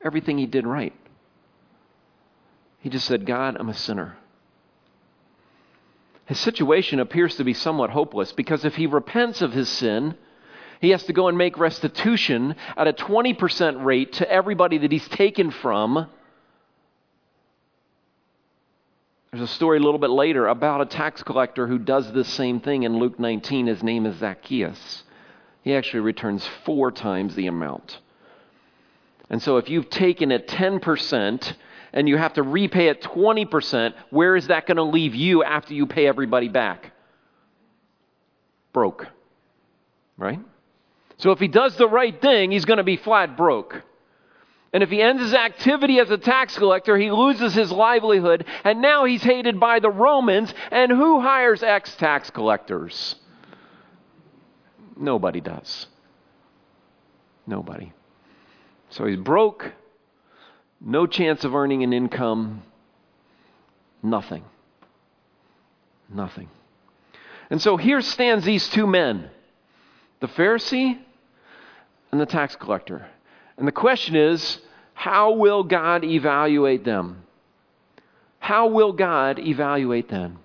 Everything 0.04 0.40
he 0.40 0.48
did 0.48 0.66
right. 0.66 0.96
He 2.80 2.90
just 2.90 3.06
said, 3.06 3.28
God, 3.28 3.56
I'm 3.60 3.70
a 3.70 3.76
sinner. 3.76 4.18
His 6.26 6.40
situation 6.40 7.00
appears 7.00 7.36
to 7.36 7.44
be 7.44 7.54
somewhat 7.54 7.92
hopeless 7.92 8.32
because 8.32 8.66
if 8.66 8.76
he 8.76 8.88
repents 8.88 9.44
of 9.44 9.54
his 9.54 9.70
sin, 9.70 10.16
he 10.80 10.90
has 10.90 11.04
to 11.04 11.14
go 11.14 11.28
and 11.28 11.38
make 11.38 11.60
restitution 11.60 12.56
at 12.76 12.88
a 12.88 12.94
20% 12.94 13.86
rate 13.86 14.14
to 14.14 14.32
everybody 14.32 14.80
that 14.80 14.92
he's 14.92 15.08
taken 15.08 15.52
from. 15.52 16.08
There's 19.32 19.50
a 19.50 19.54
story 19.54 19.78
a 19.78 19.82
little 19.82 20.00
bit 20.00 20.10
later 20.10 20.48
about 20.48 20.82
a 20.82 20.86
tax 20.86 21.24
collector 21.24 21.66
who 21.66 21.80
does 21.80 22.12
the 22.12 22.26
same 22.26 22.60
thing 22.60 22.84
in 22.84 22.98
Luke 22.98 23.18
19. 23.18 23.68
His 23.68 23.82
name 23.82 24.06
is 24.06 24.18
Zacchaeus. 24.18 25.04
He 25.62 25.74
actually 25.74 26.02
returns 26.02 26.46
four 26.66 26.92
times 26.92 27.34
the 27.34 27.48
amount. 27.48 28.00
And 29.30 29.42
so 29.42 29.56
if 29.56 29.70
you've 29.70 29.90
taken 29.90 30.34
it 30.34 30.50
10% 30.50 31.54
and 31.94 32.10
you 32.10 32.18
have 32.18 32.34
to 32.34 32.44
repay 32.44 32.90
it 32.90 33.02
20%, 33.04 33.94
where 34.10 34.36
is 34.36 34.48
that 34.48 34.66
going 34.66 34.76
to 34.76 34.84
leave 34.84 35.16
you 35.16 35.46
after 35.46 35.74
you 35.74 35.86
pay 35.86 36.08
everybody 36.08 36.50
back? 36.50 36.92
Broke. 38.74 39.08
Right? 40.18 40.42
So 41.16 41.32
if 41.32 41.40
he 41.40 41.48
does 41.48 41.78
the 41.78 41.88
right 41.88 42.20
thing, 42.22 42.52
he's 42.52 42.66
going 42.66 42.80
to 42.80 42.84
be 42.84 42.98
flat 42.98 43.38
broke. 43.38 43.82
And 44.74 44.84
if 44.84 44.90
he 44.90 45.02
ends 45.02 45.22
his 45.22 45.34
activity 45.34 46.00
as 46.00 46.10
a 46.10 46.18
tax 46.18 46.58
collector, 46.58 46.98
he 46.98 47.12
loses 47.12 47.54
his 47.54 47.72
livelihood, 47.72 48.46
and 48.64 48.82
now 48.82 49.04
he's 49.04 49.22
hated 49.22 49.60
by 49.60 49.80
the 49.80 49.90
Romans. 49.90 50.54
And 50.72 50.92
who 50.92 51.20
hires 51.20 51.62
ex 51.62 51.94
tax 51.96 52.30
collectors? 52.30 53.16
Nobody 54.96 55.42
does. 55.42 55.88
Nobody. 57.46 57.92
So 58.90 59.06
he's 59.06 59.18
broke, 59.18 59.72
no 60.80 61.06
chance 61.06 61.44
of 61.44 61.54
earning 61.54 61.84
an 61.84 61.92
income, 61.92 62.64
nothing. 64.02 64.44
Nothing. 66.14 66.50
And 67.50 67.62
so 67.62 67.78
here 67.78 68.02
stands 68.02 68.46
these 68.46 68.68
two 68.70 68.88
men 68.88 69.30
the 70.20 70.28
Pharisee 70.28 71.00
and 72.12 72.22
the 72.22 72.26
tax 72.26 72.56
collector. 72.56 73.08
And 73.58 73.68
the 73.68 73.72
question 73.72 74.16
is 74.16 74.60
how 74.94 75.32
will 75.34 75.64
God 75.64 76.04
evaluate 76.04 76.84
them? 76.84 77.24
How 78.40 78.68
will 78.68 78.94
God 78.94 79.40
evaluate 79.40 80.10
them? 80.10 80.40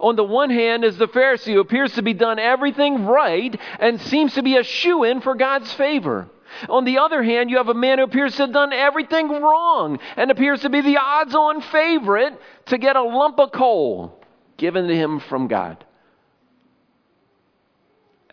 On 0.00 0.16
the 0.16 0.24
one 0.24 0.50
hand 0.50 0.84
is 0.84 0.96
the 0.96 1.08
Pharisee 1.08 1.52
who 1.52 1.60
appears 1.60 1.94
to 1.94 2.02
be 2.02 2.14
done 2.14 2.38
everything 2.38 3.04
right 3.04 3.58
and 3.78 4.00
seems 4.00 4.34
to 4.34 4.42
be 4.42 4.56
a 4.56 4.62
shoe 4.62 5.04
in 5.04 5.20
for 5.20 5.34
God's 5.34 5.72
favor. 5.72 6.28
On 6.68 6.84
the 6.84 6.98
other 6.98 7.22
hand, 7.22 7.50
you 7.50 7.58
have 7.58 7.68
a 7.68 7.74
man 7.74 7.98
who 7.98 8.04
appears 8.04 8.34
to 8.36 8.42
have 8.42 8.52
done 8.52 8.72
everything 8.72 9.28
wrong 9.28 9.98
and 10.16 10.30
appears 10.30 10.62
to 10.62 10.70
be 10.70 10.80
the 10.80 10.96
odds 10.96 11.34
on 11.34 11.60
favorite 11.60 12.40
to 12.66 12.78
get 12.78 12.96
a 12.96 13.02
lump 13.02 13.38
of 13.38 13.52
coal 13.52 14.18
given 14.56 14.88
to 14.88 14.94
him 14.94 15.20
from 15.20 15.48
God. 15.48 15.84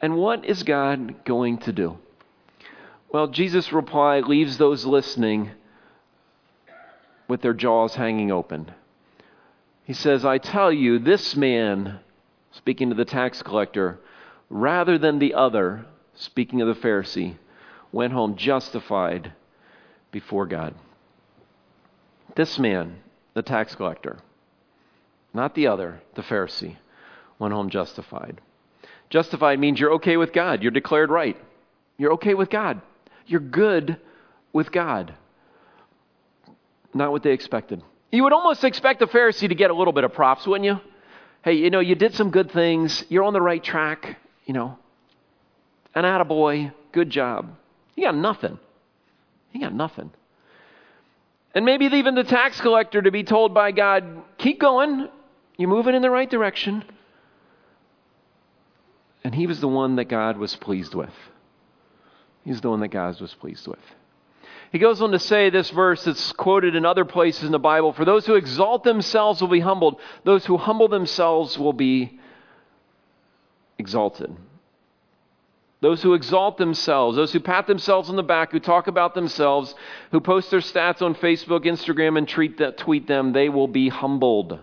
And 0.01 0.15
what 0.15 0.45
is 0.45 0.63
God 0.63 1.25
going 1.25 1.59
to 1.59 1.73
do? 1.73 1.97
Well, 3.13 3.27
Jesus' 3.27 3.71
reply 3.71 4.21
leaves 4.21 4.57
those 4.57 4.85
listening 4.85 5.51
with 7.27 7.41
their 7.41 7.53
jaws 7.53 7.93
hanging 7.93 8.31
open. 8.31 8.71
He 9.83 9.93
says, 9.93 10.25
I 10.25 10.39
tell 10.39 10.73
you, 10.73 10.97
this 10.97 11.35
man, 11.35 11.99
speaking 12.51 12.89
to 12.89 12.95
the 12.95 13.05
tax 13.05 13.43
collector, 13.43 13.99
rather 14.49 14.97
than 14.97 15.19
the 15.19 15.35
other, 15.35 15.85
speaking 16.15 16.59
of 16.61 16.67
the 16.67 16.73
Pharisee, 16.87 17.35
went 17.91 18.13
home 18.13 18.35
justified 18.35 19.33
before 20.11 20.47
God. 20.47 20.73
This 22.35 22.57
man, 22.57 22.95
the 23.35 23.43
tax 23.43 23.75
collector, 23.75 24.17
not 25.35 25.53
the 25.53 25.67
other, 25.67 26.01
the 26.15 26.23
Pharisee, 26.23 26.77
went 27.37 27.53
home 27.53 27.69
justified. 27.69 28.41
Justified 29.11 29.59
means 29.59 29.79
you're 29.79 29.93
okay 29.93 30.17
with 30.17 30.33
God, 30.33 30.63
you're 30.63 30.71
declared 30.71 31.11
right. 31.11 31.37
You're 31.99 32.13
okay 32.13 32.33
with 32.33 32.49
God. 32.49 32.81
You're 33.25 33.39
good 33.39 33.97
with 34.51 34.71
God. 34.71 35.13
Not 36.93 37.11
what 37.11 37.23
they 37.23 37.31
expected. 37.31 37.81
You 38.11 38.23
would 38.23 38.33
almost 38.33 38.63
expect 38.63 39.01
a 39.01 39.07
Pharisee 39.07 39.49
to 39.49 39.55
get 39.55 39.71
a 39.71 39.73
little 39.73 39.93
bit 39.93 40.03
of 40.03 40.13
props, 40.13 40.45
wouldn't 40.45 40.65
you? 40.65 40.79
Hey, 41.43 41.53
you 41.53 41.69
know, 41.69 41.79
you 41.79 41.95
did 41.95 42.13
some 42.13 42.29
good 42.29 42.51
things. 42.51 43.03
You're 43.09 43.23
on 43.23 43.33
the 43.33 43.41
right 43.41 43.63
track, 43.63 44.17
you 44.45 44.53
know. 44.53 44.77
An 45.95 46.03
attaboy. 46.03 46.71
Good 46.91 47.09
job. 47.09 47.55
You 47.95 48.05
got 48.05 48.15
nothing. 48.15 48.59
You 49.51 49.61
got 49.61 49.73
nothing. 49.73 50.11
And 51.55 51.65
maybe 51.65 51.85
even 51.85 52.15
the 52.15 52.23
tax 52.23 52.59
collector 52.61 53.01
to 53.01 53.11
be 53.11 53.23
told 53.23 53.53
by 53.53 53.71
God, 53.71 54.23
keep 54.37 54.59
going. 54.59 55.09
You're 55.57 55.69
moving 55.69 55.95
in 55.95 56.01
the 56.01 56.09
right 56.09 56.29
direction. 56.29 56.83
And 59.23 59.33
he 59.33 59.47
was 59.47 59.59
the 59.59 59.67
one 59.67 59.95
that 59.97 60.05
God 60.05 60.37
was 60.37 60.55
pleased 60.55 60.95
with. 60.95 61.13
He's 62.45 62.61
the 62.61 62.69
one 62.69 62.81
that 62.81 62.89
God 62.89 63.19
was 63.21 63.33
pleased 63.33 63.67
with. 63.67 63.79
He 64.71 64.79
goes 64.79 65.01
on 65.01 65.11
to 65.11 65.19
say 65.19 65.49
this 65.49 65.69
verse 65.69 66.03
that's 66.03 66.31
quoted 66.33 66.75
in 66.75 66.85
other 66.85 67.05
places 67.05 67.43
in 67.43 67.51
the 67.51 67.59
Bible 67.59 67.93
For 67.93 68.05
those 68.05 68.25
who 68.25 68.35
exalt 68.35 68.83
themselves 68.83 69.39
will 69.39 69.47
be 69.47 69.59
humbled, 69.59 69.99
those 70.23 70.45
who 70.45 70.57
humble 70.57 70.87
themselves 70.87 71.57
will 71.57 71.73
be 71.73 72.19
exalted. 73.77 74.35
Those 75.79 76.01
who 76.01 76.13
exalt 76.13 76.57
themselves, 76.57 77.17
those 77.17 77.33
who 77.33 77.41
pat 77.41 77.67
themselves 77.67 78.09
on 78.09 78.15
the 78.15 78.23
back, 78.23 78.53
who 78.53 78.59
talk 78.59 78.87
about 78.87 79.13
themselves, 79.15 79.75
who 80.11 80.21
post 80.21 80.49
their 80.49 80.61
stats 80.61 81.01
on 81.01 81.13
Facebook, 81.13 81.65
Instagram, 81.65 82.17
and 82.17 82.77
tweet 82.77 83.07
them, 83.07 83.33
they 83.33 83.49
will 83.49 83.67
be 83.67 83.89
humbled. 83.89 84.59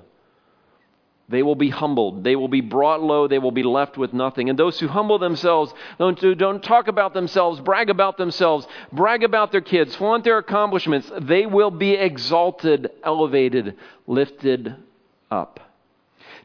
They 1.31 1.45
will 1.45 1.55
be 1.55 1.71
humbled. 1.71 2.25
They 2.25 2.35
will 2.35 2.49
be 2.49 2.61
brought 2.61 3.01
low. 3.01 3.29
They 3.29 3.39
will 3.39 3.53
be 3.53 3.63
left 3.63 3.97
with 3.97 4.13
nothing. 4.13 4.51
And 4.51 4.59
those 4.59 4.81
who 4.81 4.89
humble 4.89 5.21
themselves, 5.21 5.73
don't, 5.97 6.19
don't 6.37 6.63
talk 6.63 6.89
about 6.89 7.15
themselves, 7.15 7.61
brag 7.61 7.89
about 7.89 8.17
themselves, 8.17 8.67
brag 8.93 9.23
about 9.23 9.53
their 9.53 9.61
kids, 9.61 9.95
flaunt 9.95 10.25
their 10.25 10.39
accomplishments, 10.39 11.11
they 11.21 11.47
will 11.47 11.71
be 11.71 11.93
exalted, 11.93 12.91
elevated, 13.05 13.77
lifted 14.09 14.75
up. 15.31 15.61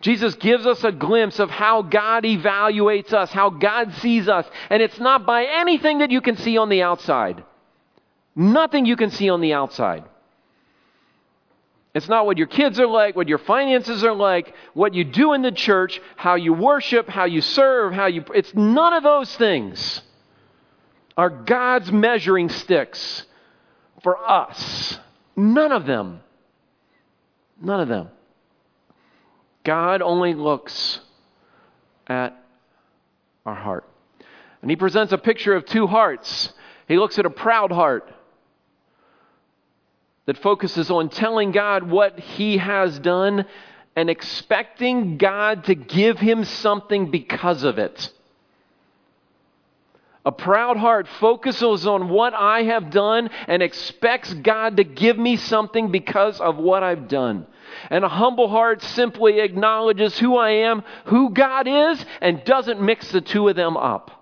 Jesus 0.01 0.35
gives 0.35 0.67
us 0.67 0.83
a 0.83 0.91
glimpse 0.91 1.39
of 1.39 1.49
how 1.49 1.81
God 1.81 2.23
evaluates 2.23 3.11
us, 3.11 3.31
how 3.31 3.49
God 3.49 3.91
sees 3.95 4.27
us. 4.27 4.45
And 4.69 4.83
it's 4.83 4.99
not 4.99 5.25
by 5.25 5.45
anything 5.45 5.99
that 5.99 6.11
you 6.11 6.21
can 6.21 6.37
see 6.37 6.57
on 6.57 6.69
the 6.69 6.83
outside. 6.83 7.43
Nothing 8.35 8.85
you 8.85 8.97
can 8.97 9.09
see 9.09 9.29
on 9.29 9.41
the 9.41 9.53
outside. 9.53 10.03
It's 11.95 12.09
not 12.09 12.25
what 12.25 12.37
your 12.37 12.47
kids 12.47 12.77
are 12.77 12.87
like, 12.87 13.15
what 13.15 13.29
your 13.29 13.37
finances 13.37 14.03
are 14.03 14.13
like, 14.13 14.53
what 14.73 14.93
you 14.93 15.05
do 15.05 15.31
in 15.31 15.41
the 15.41 15.51
church, 15.51 16.01
how 16.17 16.35
you 16.35 16.51
worship, 16.51 17.07
how 17.07 17.23
you 17.23 17.39
serve, 17.39 17.93
how 17.93 18.07
you. 18.07 18.25
It's 18.35 18.53
none 18.53 18.91
of 18.91 19.01
those 19.01 19.33
things 19.37 20.01
are 21.15 21.29
God's 21.29 21.93
measuring 21.93 22.49
sticks 22.49 23.23
for 24.03 24.17
us. 24.29 24.99
None 25.37 25.71
of 25.71 25.85
them. 25.85 26.19
None 27.61 27.79
of 27.79 27.87
them. 27.87 28.09
God 29.63 30.01
only 30.01 30.33
looks 30.33 30.99
at 32.07 32.37
our 33.45 33.55
heart. 33.55 33.87
And 34.61 34.69
He 34.69 34.75
presents 34.75 35.13
a 35.13 35.17
picture 35.17 35.55
of 35.55 35.65
two 35.65 35.87
hearts. 35.87 36.51
He 36.89 36.97
looks 36.97 37.17
at 37.17 37.25
a 37.25 37.29
proud 37.29 37.71
heart 37.71 38.11
that 40.25 40.37
focuses 40.37 40.89
on 40.89 41.09
telling 41.09 41.51
God 41.51 41.83
what 41.83 42.19
he 42.19 42.57
has 42.57 42.97
done 42.99 43.45
and 43.95 44.09
expecting 44.09 45.17
God 45.17 45.65
to 45.65 45.75
give 45.75 46.19
him 46.19 46.43
something 46.43 47.11
because 47.11 47.63
of 47.63 47.77
it. 47.77 48.11
A 50.25 50.31
proud 50.31 50.77
heart 50.77 51.07
focuses 51.19 51.85
on 51.85 52.09
what 52.09 52.33
I 52.33 52.63
have 52.63 52.89
done 52.89 53.29
and 53.47 53.61
expects 53.61 54.33
God 54.33 54.77
to 54.77 54.83
give 54.83 55.19
me 55.19 55.35
something 55.37 55.91
because 55.91 56.41
of 56.41 56.57
what 56.57 56.81
I've 56.81 57.07
done. 57.07 57.45
And 57.91 58.03
a 58.03 58.09
humble 58.09 58.49
heart 58.49 58.81
simply 58.81 59.39
acknowledges 59.39 60.17
who 60.17 60.35
I 60.37 60.49
am, 60.49 60.83
who 61.05 61.29
God 61.29 61.67
is, 61.67 62.03
and 62.21 62.43
doesn't 62.43 62.81
mix 62.81 63.11
the 63.11 63.21
two 63.21 63.47
of 63.49 63.55
them 63.55 63.77
up. 63.77 64.14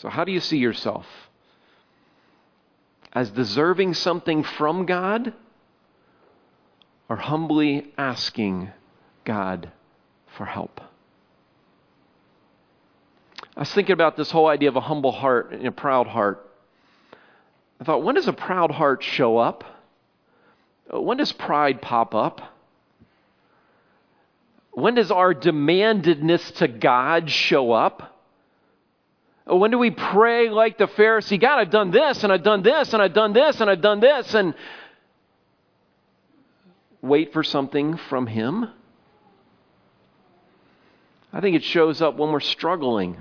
So, 0.00 0.08
how 0.08 0.24
do 0.24 0.32
you 0.32 0.40
see 0.40 0.56
yourself? 0.56 1.06
As 3.12 3.30
deserving 3.30 3.92
something 3.92 4.42
from 4.42 4.86
God 4.86 5.34
or 7.10 7.16
humbly 7.16 7.92
asking 7.98 8.70
God 9.26 9.70
for 10.38 10.46
help? 10.46 10.80
I 13.54 13.60
was 13.60 13.70
thinking 13.74 13.92
about 13.92 14.16
this 14.16 14.30
whole 14.30 14.46
idea 14.46 14.70
of 14.70 14.76
a 14.76 14.80
humble 14.80 15.12
heart 15.12 15.52
and 15.52 15.66
a 15.66 15.72
proud 15.72 16.06
heart. 16.06 16.50
I 17.78 17.84
thought, 17.84 18.02
when 18.02 18.14
does 18.14 18.28
a 18.28 18.32
proud 18.32 18.70
heart 18.70 19.02
show 19.02 19.36
up? 19.36 19.64
When 20.90 21.18
does 21.18 21.32
pride 21.32 21.82
pop 21.82 22.14
up? 22.14 22.40
When 24.70 24.94
does 24.94 25.10
our 25.10 25.34
demandedness 25.34 26.54
to 26.56 26.68
God 26.68 27.30
show 27.30 27.72
up? 27.72 28.16
Oh, 29.46 29.56
when 29.56 29.70
do 29.70 29.78
we 29.78 29.90
pray 29.90 30.48
like 30.50 30.78
the 30.78 30.86
Pharisee? 30.86 31.40
God, 31.40 31.58
I've 31.58 31.70
done 31.70 31.90
this, 31.90 32.22
and 32.22 32.32
I've 32.32 32.42
done 32.42 32.62
this, 32.62 32.92
and 32.92 33.02
I've 33.02 33.14
done 33.14 33.32
this, 33.32 33.60
and 33.60 33.70
I've 33.70 33.80
done 33.80 34.00
this, 34.00 34.34
and 34.34 34.54
wait 37.02 37.32
for 37.32 37.42
something 37.42 37.96
from 37.96 38.26
Him? 38.26 38.68
I 41.32 41.40
think 41.40 41.56
it 41.56 41.64
shows 41.64 42.02
up 42.02 42.16
when 42.16 42.32
we're 42.32 42.40
struggling. 42.40 43.16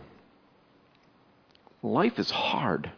Life 1.82 2.20
is 2.20 2.30
hard. 2.30 2.92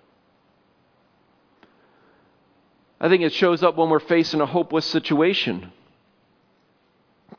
I 2.99 3.09
think 3.09 3.23
it 3.23 3.33
shows 3.33 3.63
up 3.63 3.77
when 3.77 3.89
we're 3.89 3.99
facing 3.99 4.41
a 4.41 4.45
hopeless 4.45 4.85
situation. 4.85 5.71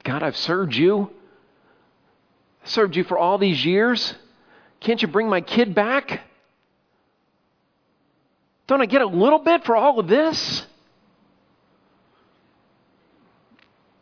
God, 0.05 0.23
I've 0.23 0.37
served 0.37 0.75
you. 0.75 1.11
I 2.65 2.69
served 2.69 2.97
you 2.97 3.05
for 3.05 3.17
all 3.17 3.39
these 3.39 3.65
years. 3.65 4.15
Can't 4.83 5.01
you 5.01 5.07
bring 5.07 5.29
my 5.29 5.41
kid 5.41 5.75
back? 5.75 6.23
Don't 8.67 8.81
I 8.81 8.87
get 8.87 9.01
a 9.01 9.07
little 9.07 9.39
bit 9.39 9.65
for 9.65 9.77
all 9.77 10.01
of 10.01 10.09
this? 10.09 10.67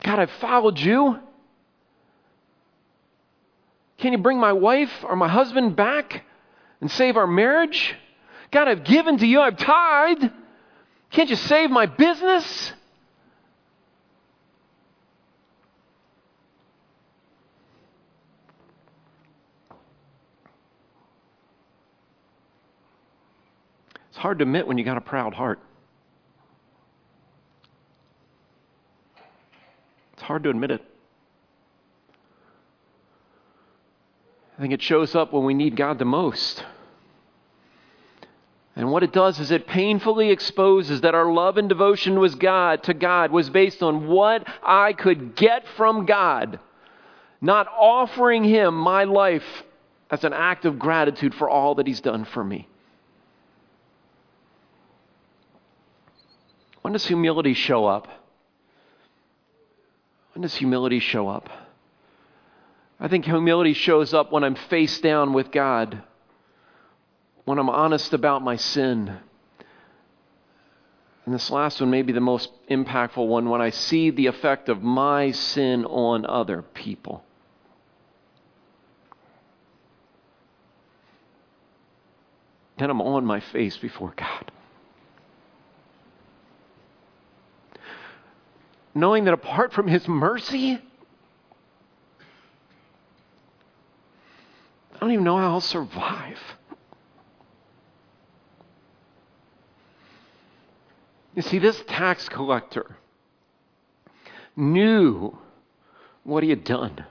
God, 0.02 0.18
I've 0.18 0.30
followed 0.32 0.78
you. 0.78 1.18
Can 3.98 4.12
you 4.12 4.18
bring 4.18 4.38
my 4.38 4.54
wife 4.54 4.90
or 5.04 5.16
my 5.16 5.28
husband 5.28 5.76
back 5.76 6.24
and 6.80 6.90
save 6.90 7.18
our 7.18 7.26
marriage? 7.26 7.94
God, 8.50 8.66
I've 8.66 8.84
given 8.84 9.18
to 9.18 9.26
you, 9.26 9.40
I've 9.40 9.58
tithed. 9.58 10.30
Can't 11.10 11.28
you 11.28 11.36
save 11.36 11.70
my 11.70 11.84
business? 11.84 12.72
It's 24.20 24.22
hard 24.22 24.40
to 24.40 24.42
admit 24.42 24.66
when 24.66 24.76
you 24.76 24.84
got 24.84 24.98
a 24.98 25.00
proud 25.00 25.32
heart. 25.32 25.60
It's 30.12 30.20
hard 30.20 30.42
to 30.42 30.50
admit 30.50 30.72
it. 30.72 30.84
I 34.58 34.60
think 34.60 34.74
it 34.74 34.82
shows 34.82 35.14
up 35.14 35.32
when 35.32 35.46
we 35.46 35.54
need 35.54 35.74
God 35.74 35.98
the 35.98 36.04
most. 36.04 36.62
And 38.76 38.90
what 38.90 39.02
it 39.02 39.14
does 39.14 39.40
is 39.40 39.50
it 39.50 39.66
painfully 39.66 40.28
exposes 40.28 41.00
that 41.00 41.14
our 41.14 41.32
love 41.32 41.56
and 41.56 41.66
devotion 41.66 42.20
was 42.20 42.34
God 42.34 42.82
to 42.82 42.92
God 42.92 43.32
was 43.32 43.48
based 43.48 43.82
on 43.82 44.06
what 44.06 44.46
I 44.62 44.92
could 44.92 45.34
get 45.34 45.66
from 45.78 46.04
God, 46.04 46.60
not 47.40 47.68
offering 47.68 48.44
him 48.44 48.74
my 48.74 49.04
life 49.04 49.62
as 50.10 50.24
an 50.24 50.34
act 50.34 50.66
of 50.66 50.78
gratitude 50.78 51.34
for 51.34 51.48
all 51.48 51.76
that 51.76 51.86
he's 51.86 52.02
done 52.02 52.26
for 52.26 52.44
me. 52.44 52.68
When 56.82 56.92
does 56.92 57.06
humility 57.06 57.54
show 57.54 57.86
up? 57.86 58.08
When 60.34 60.42
does 60.42 60.54
humility 60.54 61.00
show 61.00 61.28
up? 61.28 61.48
I 62.98 63.08
think 63.08 63.24
humility 63.24 63.72
shows 63.72 64.14
up 64.14 64.30
when 64.30 64.44
I'm 64.44 64.54
face 64.54 65.00
down 65.00 65.32
with 65.32 65.50
God, 65.50 66.02
when 67.44 67.58
I'm 67.58 67.70
honest 67.70 68.12
about 68.12 68.42
my 68.42 68.56
sin. 68.56 69.18
And 71.24 71.34
this 71.34 71.50
last 71.50 71.80
one 71.80 71.90
may 71.90 72.02
be 72.02 72.12
the 72.12 72.20
most 72.20 72.50
impactful 72.70 73.26
one 73.26 73.48
when 73.48 73.60
I 73.60 73.70
see 73.70 74.10
the 74.10 74.26
effect 74.26 74.68
of 74.68 74.82
my 74.82 75.30
sin 75.30 75.84
on 75.84 76.26
other 76.26 76.62
people. 76.62 77.24
Then 82.78 82.90
I'm 82.90 83.02
on 83.02 83.26
my 83.26 83.40
face 83.40 83.76
before 83.76 84.14
God. 84.16 84.50
Knowing 88.94 89.24
that 89.24 89.34
apart 89.34 89.72
from 89.72 89.86
His 89.86 90.06
mercy, 90.08 90.78
I 94.94 94.98
don't 95.00 95.12
even 95.12 95.24
know 95.24 95.38
how 95.38 95.52
I'll 95.52 95.60
survive. 95.60 96.38
You 101.34 101.42
see, 101.42 101.58
this 101.58 101.82
tax 101.86 102.28
collector 102.28 102.96
knew 104.56 105.38
what 106.24 106.42
he 106.42 106.50
had 106.50 106.64
done. 106.64 107.04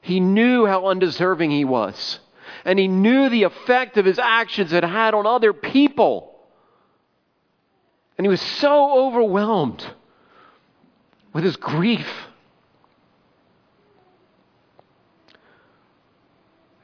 He 0.00 0.18
knew 0.18 0.66
how 0.66 0.86
undeserving 0.86 1.50
he 1.50 1.64
was. 1.64 2.20
And 2.64 2.78
he 2.78 2.88
knew 2.88 3.28
the 3.28 3.42
effect 3.44 3.96
of 3.96 4.04
his 4.04 4.18
actions 4.18 4.70
had 4.70 4.84
had 4.84 5.14
on 5.14 5.26
other 5.26 5.52
people. 5.52 6.31
And 8.22 8.26
he 8.26 8.30
was 8.30 8.40
so 8.40 9.08
overwhelmed 9.08 9.84
with 11.32 11.42
his 11.42 11.56
grief 11.56 12.06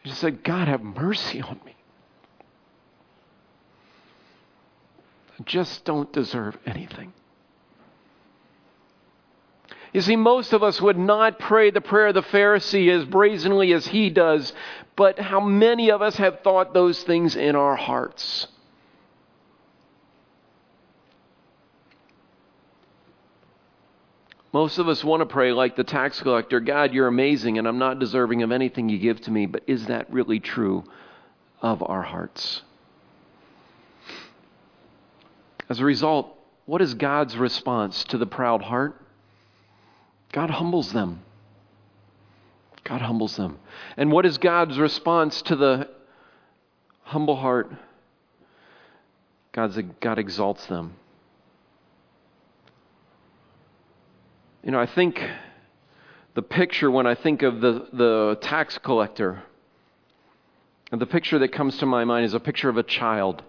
He 0.03 0.09
just 0.09 0.21
said, 0.21 0.43
God, 0.43 0.67
have 0.67 0.83
mercy 0.83 1.41
on 1.41 1.61
me. 1.65 1.77
I 5.39 5.45
just 5.45 5.85
don't 5.85 6.13
deserve 6.13 6.59
anything. 6.67 7.13
You 9.93 10.01
see, 10.01 10.17
most 10.17 10.53
of 10.53 10.65
us 10.65 10.81
would 10.81 10.99
not 10.99 11.39
pray 11.39 11.71
the 11.71 11.81
prayer 11.81 12.09
of 12.09 12.15
the 12.15 12.23
Pharisee 12.23 12.91
as 12.91 13.05
brazenly 13.05 13.73
as 13.73 13.87
he 13.87 14.11
does, 14.11 14.53
but 14.97 15.21
how 15.21 15.39
many 15.39 15.93
of 15.93 16.03
us 16.03 16.17
have 16.17 16.41
thought 16.41 16.75
those 16.75 17.01
things 17.05 17.37
in 17.37 17.55
our 17.55 17.77
hearts? 17.77 18.49
Most 24.53 24.79
of 24.79 24.89
us 24.89 25.05
want 25.05 25.21
to 25.21 25.27
pray 25.27 25.53
like 25.53 25.77
the 25.77 25.85
tax 25.85 26.21
collector 26.21 26.61
God, 26.61 26.95
you're 26.95 27.07
amazing, 27.07 27.59
and 27.59 27.69
I'm 27.69 27.79
not 27.79 27.99
deserving 27.99 28.43
of 28.43 28.51
anything 28.51 28.89
you 28.89 28.99
give 28.99 29.21
to 29.23 29.31
me. 29.31 29.47
But 29.47 29.63
is 29.67 29.87
that 29.87 30.11
really 30.11 30.41
true 30.41 30.85
of 31.61 31.83
our 31.83 32.03
hearts? 32.03 32.63
As 35.69 35.81
a 35.81 35.85
result, 35.85 36.35
what 36.65 36.81
is 36.81 36.95
God's 36.95 37.37
response 37.37 38.05
to 38.05 38.19
the 38.19 38.27
proud 38.27 38.63
heart? 38.63 39.01
God 40.33 40.51
humbles 40.51 40.93
them. 40.93 41.21
God 42.85 43.03
humbles 43.03 43.37
them. 43.37 43.59
And 43.99 44.11
what 44.11 44.25
is 44.25 44.39
God's 44.39 44.79
response 44.79 45.43
to 45.43 45.57
the 45.57 45.89
humble 47.03 47.37
heart? 47.37 47.71
God's, 49.53 49.79
God 50.01 50.19
exalts 50.19 50.67
them. 50.67 50.95
You 54.69 54.73
know, 54.73 54.81
I 54.81 54.85
think 54.85 55.19
the 56.35 56.43
picture 56.43 56.91
when 56.91 57.07
I 57.07 57.15
think 57.15 57.41
of 57.41 57.63
the, 57.63 57.89
the 57.91 58.39
tax 58.43 58.77
collector, 58.77 59.43
and 60.93 61.01
the 61.01 61.07
picture 61.07 61.39
that 61.39 61.53
comes 61.53 61.79
to 61.79 61.87
my 61.87 62.05
mind 62.05 62.27
is 62.27 62.35
a 62.35 62.39
picture 62.39 62.69
of 62.69 62.77
a 62.77 62.83
child. 62.83 63.43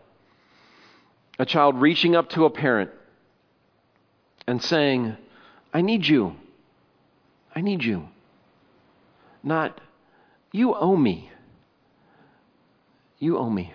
A 1.38 1.46
child 1.46 1.82
reaching 1.82 2.16
up 2.16 2.30
to 2.30 2.46
a 2.46 2.50
parent 2.50 2.92
and 4.48 4.64
saying, 4.64 5.18
I 5.74 5.82
need 5.82 6.08
you. 6.08 6.38
I 7.54 7.60
need 7.60 7.84
you. 7.84 8.08
Not, 9.44 9.82
you 10.54 10.74
owe 10.74 10.96
me. 10.96 11.32
You 13.18 13.38
owe 13.38 13.50
me. 13.50 13.74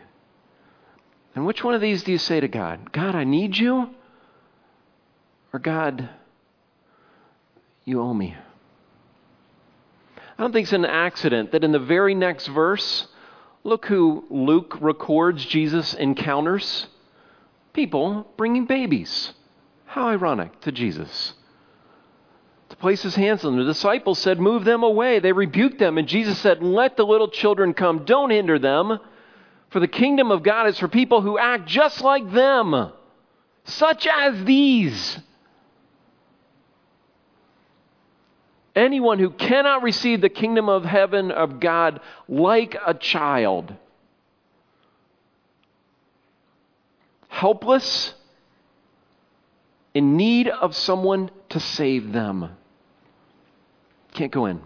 And 1.35 1.45
which 1.45 1.63
one 1.63 1.75
of 1.75 1.83
these 1.83 2.05
do 2.05 2.11
you 2.11 2.17
say 2.17 2.41
to 2.41 2.49
God? 2.49 2.91
God, 2.91 3.15
I 3.15 3.25
need 3.25 3.55
you? 3.55 3.91
Or 5.53 5.59
God, 5.59 6.09
you 7.85 8.01
owe 8.01 8.15
me. 8.15 8.37
I 10.17 10.43
don't 10.43 10.53
think 10.53 10.65
it's 10.65 10.73
an 10.73 10.85
accident 10.85 11.53
that 11.53 11.63
in 11.65 11.73
the 11.73 11.79
very 11.79 12.15
next 12.15 12.49
verse, 12.49 13.07
look 13.63 13.87
who 13.87 14.25
Luke 14.31 14.77
records 14.81 15.45
Jesus 15.45 15.95
encounters 15.95 16.89
people 17.75 18.27
bringing 18.37 18.65
babies. 18.65 19.33
How 19.85 20.09
ironic 20.09 20.61
to 20.63 20.73
Jesus. 20.73 21.35
To 22.71 22.77
place 22.77 23.03
his 23.03 23.15
hands 23.15 23.45
on 23.45 23.57
them. 23.57 23.67
The 23.67 23.73
disciples 23.73 24.19
said, 24.19 24.41
Move 24.41 24.65
them 24.65 24.83
away. 24.83 25.21
They 25.21 25.33
rebuked 25.33 25.79
them, 25.79 25.99
and 25.99 26.09
Jesus 26.09 26.39
said, 26.39 26.63
Let 26.63 26.97
the 26.97 27.05
little 27.05 27.29
children 27.29 27.75
come. 27.75 28.05
Don't 28.05 28.31
hinder 28.31 28.59
them, 28.59 28.99
for 29.71 29.81
the 29.81 29.89
kingdom 29.89 30.31
of 30.31 30.43
God 30.43 30.69
is 30.69 30.79
for 30.79 30.89
people 30.89 31.21
who 31.21 31.39
act 31.39 31.67
just 31.67 32.01
like 32.01 32.33
them, 32.33 32.93
such 33.65 34.07
as 34.07 34.45
these. 34.45 35.19
Anyone 38.77 39.19
who 39.19 39.31
cannot 39.31 39.83
receive 39.83 40.21
the 40.21 40.29
kingdom 40.29 40.69
of 40.69 40.85
heaven 40.85 41.31
of 41.31 41.61
God 41.61 42.01
like 42.29 42.77
a 42.85 42.95
child. 42.95 43.75
Helpless, 47.29 48.15
in 49.93 50.17
need 50.17 50.49
of 50.49 50.75
someone 50.75 51.31
to 51.51 51.61
save 51.61 52.13
them. 52.13 52.57
Can't 54.13 54.33
go 54.33 54.47
in. 54.47 54.61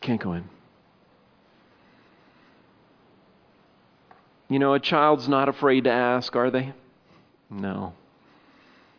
Can't 0.00 0.20
go 0.20 0.32
in. 0.34 0.44
You 4.48 4.58
know, 4.58 4.74
a 4.74 4.80
child's 4.80 5.28
not 5.28 5.48
afraid 5.48 5.84
to 5.84 5.90
ask, 5.90 6.34
are 6.34 6.50
they? 6.50 6.72
No. 7.50 7.92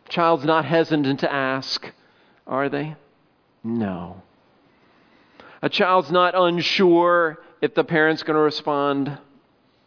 Child's 0.08 0.44
not 0.44 0.64
hesitant 0.64 1.20
to 1.20 1.32
ask 1.32 1.92
are 2.50 2.68
they? 2.68 2.96
No. 3.64 4.22
A 5.62 5.68
child's 5.68 6.10
not 6.10 6.34
unsure 6.34 7.38
if 7.62 7.74
the 7.74 7.84
parent's 7.84 8.22
going 8.22 8.34
to 8.36 8.42
respond. 8.42 9.18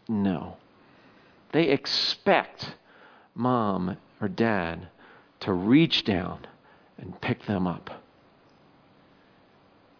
No. 0.08 0.58
They 1.52 1.66
expect 1.66 2.76
mom 3.36 3.98
or 4.22 4.28
dad 4.28 4.88
to 5.42 5.54
reach 5.54 6.04
down 6.04 6.48
and 6.98 7.20
pick 7.20 7.46
them 7.46 7.68
up 7.68 8.02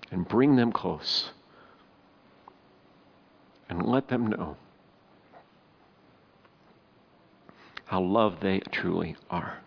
and 0.10 0.28
bring 0.28 0.56
them 0.56 0.72
close 0.72 1.32
and 3.68 3.86
let 3.86 4.08
them 4.08 4.28
know 4.28 4.56
how 7.86 8.02
loved 8.02 8.42
they 8.42 8.60
truly 8.72 9.16
are. 9.30 9.60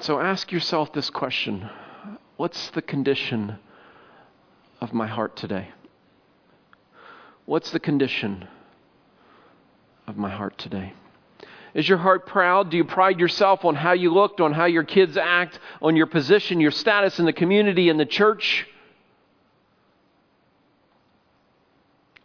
So 0.00 0.18
ask 0.18 0.50
yourself 0.50 0.92
this 0.94 1.10
question 1.10 1.68
What's 2.38 2.70
the 2.70 2.80
condition 2.80 3.58
of 4.80 4.94
my 4.94 5.06
heart 5.06 5.36
today? 5.36 5.68
What's 7.44 7.70
the 7.70 7.80
condition 7.80 8.48
of 10.06 10.16
my 10.16 10.30
heart 10.30 10.56
today? 10.56 10.94
Is 11.74 11.86
your 11.86 11.98
heart 11.98 12.26
proud? 12.26 12.70
Do 12.70 12.78
you 12.78 12.84
pride 12.84 13.20
yourself 13.20 13.64
on 13.66 13.74
how 13.74 13.92
you 13.92 14.10
looked, 14.10 14.40
on 14.40 14.54
how 14.54 14.64
your 14.64 14.84
kids 14.84 15.18
act, 15.18 15.58
on 15.82 15.96
your 15.96 16.06
position, 16.06 16.60
your 16.60 16.70
status 16.70 17.18
in 17.18 17.26
the 17.26 17.32
community, 17.32 17.90
in 17.90 17.98
the 17.98 18.06
church? 18.06 18.66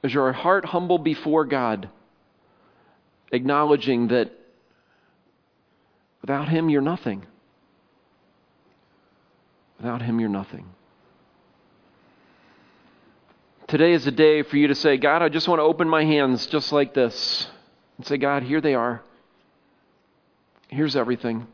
Is 0.01 0.13
your 0.13 0.31
heart 0.31 0.63
humble 0.63 0.97
before 0.97 1.43
God, 1.43 1.89
acknowledging 3.33 4.07
that 4.07 4.31
without 6.21 6.47
Him 6.47 6.69
you're 6.69 6.81
nothing? 6.81 7.25
Without 9.77 10.01
Him 10.01 10.19
you're 10.19 10.29
nothing. 10.29 10.65
Today 13.67 13.93
is 13.93 14.05
a 14.05 14.11
day 14.11 14.43
for 14.43 14.57
you 14.57 14.67
to 14.67 14.75
say, 14.75 14.97
God, 14.97 15.21
I 15.21 15.29
just 15.29 15.47
want 15.47 15.59
to 15.59 15.63
open 15.63 15.89
my 15.89 16.03
hands 16.03 16.45
just 16.45 16.71
like 16.71 16.93
this 16.93 17.47
and 17.97 18.05
say, 18.05 18.17
God, 18.17 18.43
here 18.43 18.61
they 18.61 18.75
are. 18.75 19.01
Here's 20.67 20.95
everything. 20.95 21.47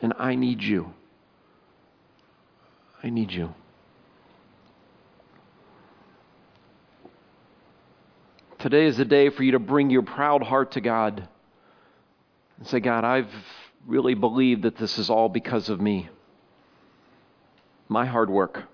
And 0.00 0.14
I 0.18 0.34
need 0.34 0.62
you. 0.62 0.92
I 3.02 3.10
need 3.10 3.30
you. 3.30 3.54
Today 8.58 8.86
is 8.86 8.98
a 8.98 9.04
day 9.04 9.28
for 9.28 9.42
you 9.42 9.52
to 9.52 9.58
bring 9.58 9.90
your 9.90 10.02
proud 10.02 10.42
heart 10.42 10.72
to 10.72 10.80
God 10.80 11.28
and 12.56 12.66
say, 12.66 12.80
God, 12.80 13.04
I've 13.04 13.30
really 13.86 14.14
believed 14.14 14.62
that 14.62 14.78
this 14.78 14.96
is 14.96 15.10
all 15.10 15.28
because 15.28 15.68
of 15.68 15.78
me. 15.80 16.08
My 17.88 18.06
hard 18.06 18.30
work, 18.30 18.64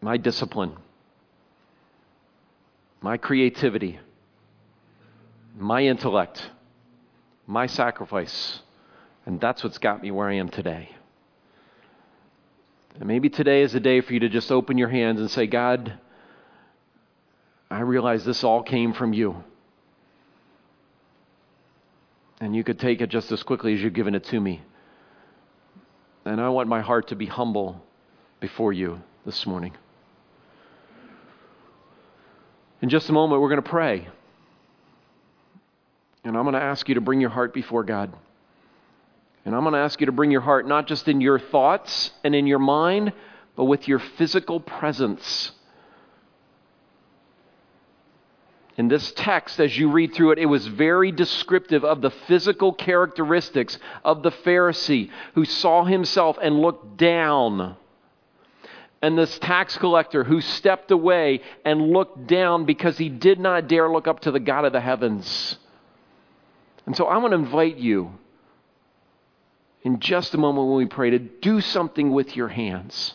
my 0.00 0.16
discipline, 0.16 0.76
my 3.00 3.16
creativity, 3.16 3.98
my 5.56 5.82
intellect, 5.82 6.50
my 7.46 7.66
sacrifice. 7.66 8.60
And 9.24 9.40
that's 9.40 9.64
what's 9.64 9.78
got 9.78 10.02
me 10.02 10.10
where 10.10 10.28
I 10.28 10.34
am 10.34 10.48
today. 10.48 10.90
And 12.94 13.06
maybe 13.06 13.28
today 13.28 13.62
is 13.62 13.74
a 13.74 13.80
day 13.80 14.00
for 14.00 14.14
you 14.14 14.20
to 14.20 14.28
just 14.28 14.50
open 14.50 14.78
your 14.78 14.88
hands 14.88 15.20
and 15.20 15.30
say, 15.30 15.46
God, 15.46 15.98
I 17.70 17.80
realize 17.80 18.24
this 18.24 18.44
all 18.44 18.62
came 18.62 18.92
from 18.92 19.12
you. 19.12 19.42
And 22.40 22.54
you 22.54 22.62
could 22.64 22.78
take 22.78 23.00
it 23.00 23.08
just 23.08 23.32
as 23.32 23.42
quickly 23.42 23.74
as 23.74 23.82
you've 23.82 23.94
given 23.94 24.14
it 24.14 24.24
to 24.24 24.40
me. 24.40 24.62
And 26.26 26.40
I 26.40 26.48
want 26.48 26.68
my 26.68 26.80
heart 26.80 27.08
to 27.08 27.16
be 27.16 27.26
humble 27.26 27.80
before 28.40 28.72
you 28.72 29.00
this 29.24 29.46
morning. 29.46 29.72
In 32.82 32.88
just 32.88 33.08
a 33.08 33.12
moment, 33.12 33.40
we're 33.40 33.48
going 33.48 33.62
to 33.62 33.70
pray. 33.70 34.08
And 36.24 36.36
I'm 36.36 36.42
going 36.42 36.54
to 36.54 36.60
ask 36.60 36.88
you 36.88 36.96
to 36.96 37.00
bring 37.00 37.20
your 37.20 37.30
heart 37.30 37.54
before 37.54 37.84
God. 37.84 38.12
And 39.44 39.54
I'm 39.54 39.62
going 39.62 39.74
to 39.74 39.78
ask 39.78 40.00
you 40.00 40.06
to 40.06 40.12
bring 40.12 40.32
your 40.32 40.40
heart 40.40 40.66
not 40.66 40.88
just 40.88 41.06
in 41.06 41.20
your 41.20 41.38
thoughts 41.38 42.10
and 42.24 42.34
in 42.34 42.48
your 42.48 42.58
mind, 42.58 43.12
but 43.54 43.66
with 43.66 43.86
your 43.86 44.00
physical 44.00 44.58
presence 44.58 45.52
in 48.76 48.88
this 48.88 49.12
text, 49.12 49.58
as 49.58 49.76
you 49.76 49.90
read 49.90 50.12
through 50.12 50.32
it, 50.32 50.38
it 50.38 50.46
was 50.46 50.66
very 50.66 51.10
descriptive 51.10 51.82
of 51.82 52.02
the 52.02 52.10
physical 52.10 52.74
characteristics 52.74 53.78
of 54.04 54.22
the 54.22 54.30
Pharisee 54.30 55.10
who 55.34 55.46
saw 55.46 55.84
himself 55.84 56.36
and 56.42 56.60
looked 56.60 56.98
down. 56.98 57.76
And 59.00 59.16
this 59.16 59.38
tax 59.38 59.78
collector 59.78 60.24
who 60.24 60.42
stepped 60.42 60.90
away 60.90 61.40
and 61.64 61.90
looked 61.90 62.26
down 62.26 62.66
because 62.66 62.98
he 62.98 63.08
did 63.08 63.40
not 63.40 63.66
dare 63.66 63.90
look 63.90 64.06
up 64.06 64.20
to 64.20 64.30
the 64.30 64.40
God 64.40 64.66
of 64.66 64.72
the 64.72 64.80
heavens. 64.80 65.56
And 66.84 66.94
so 66.94 67.06
I 67.06 67.16
want 67.16 67.32
to 67.32 67.38
invite 67.38 67.78
you 67.78 68.12
in 69.82 70.00
just 70.00 70.34
a 70.34 70.38
moment 70.38 70.68
when 70.68 70.76
we 70.76 70.86
pray 70.86 71.10
to 71.10 71.18
do 71.18 71.62
something 71.62 72.12
with 72.12 72.36
your 72.36 72.48
hands 72.48 73.14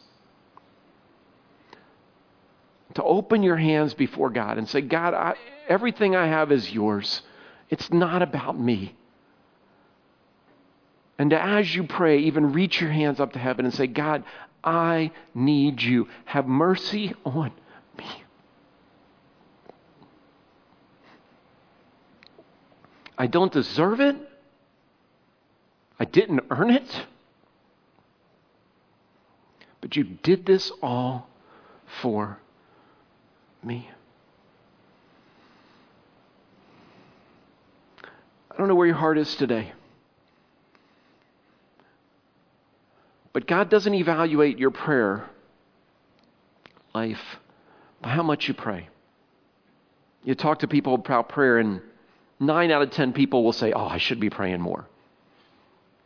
to 2.96 3.04
open 3.04 3.44
your 3.44 3.58
hands 3.58 3.94
before 3.94 4.30
God 4.30 4.58
and 4.58 4.68
say, 4.68 4.82
God, 4.82 5.14
I, 5.14 5.36
everything 5.68 6.16
I 6.16 6.28
have 6.28 6.52
is 6.52 6.72
yours. 6.72 7.22
It's 7.70 7.92
not 7.92 8.22
about 8.22 8.60
me. 8.60 8.96
And 11.18 11.32
as 11.34 11.74
you 11.76 11.84
pray, 11.84 12.20
even 12.20 12.52
reach 12.52 12.82
your 12.82 12.90
hands 12.90 13.20
up 13.20 13.34
to 13.34 13.40
heaven 13.40 13.66
and 13.66 13.74
say, 13.74 13.88
God, 13.88 14.24
I 14.64 15.12
need 15.34 15.82
you. 15.82 16.08
Have 16.26 16.48
mercy 16.48 17.14
on 17.24 17.52
me. 17.98 18.06
I 23.18 23.28
don't 23.28 23.52
deserve 23.52 24.00
it. 24.00 24.16
I 26.00 26.06
didn't 26.06 26.42
earn 26.50 26.72
it. 26.72 27.06
But 29.80 29.96
you 29.96 30.04
did 30.04 30.46
this 30.46 30.72
all 30.82 31.30
for 32.02 32.40
me. 33.64 33.90
I 38.52 38.58
don't 38.58 38.68
know 38.68 38.76
where 38.76 38.88
your 38.88 38.96
heart 38.96 39.18
is 39.18 39.36
today. 39.36 39.72
But 43.34 43.48
God 43.48 43.70
doesn't 43.70 43.94
evaluate 43.94 44.60
your 44.60 44.72
prayer 44.72 45.30
life 46.94 47.40
by 48.02 48.10
how 48.10 48.24
much 48.24 48.48
you 48.48 48.54
pray. 48.54 48.90
You 50.24 50.36
talk 50.36 50.60
to 50.60 50.68
people 50.68 50.96
about 50.96 51.30
prayer, 51.30 51.58
and 51.58 51.82
nine 52.40 52.72
out 52.72 52.82
of 52.82 52.92
ten 52.92 53.14
people 53.14 53.44
will 53.44 53.54
say, 53.54 53.72
Oh, 53.72 53.86
I 53.86 53.98
should 53.98 54.20
be 54.20 54.30
praying 54.30 54.62
more. 54.62 54.86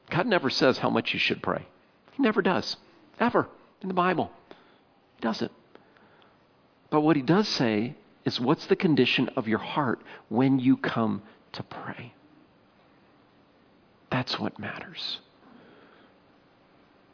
God 0.09 0.27
never 0.27 0.49
says 0.49 0.77
how 0.77 0.89
much 0.89 1.13
you 1.13 1.19
should 1.19 1.41
pray. 1.41 1.65
He 2.11 2.21
never 2.21 2.41
does, 2.41 2.77
ever, 3.19 3.47
in 3.81 3.87
the 3.87 3.93
Bible. 3.93 4.31
He 5.15 5.21
doesn't. 5.21 5.51
But 6.89 7.01
what 7.01 7.15
he 7.15 7.21
does 7.21 7.47
say 7.47 7.95
is 8.23 8.39
what's 8.39 8.65
the 8.67 8.75
condition 8.75 9.29
of 9.35 9.47
your 9.47 9.59
heart 9.59 10.01
when 10.29 10.59
you 10.59 10.77
come 10.77 11.21
to 11.53 11.63
pray? 11.63 12.13
That's 14.09 14.39
what 14.39 14.59
matters. 14.59 15.19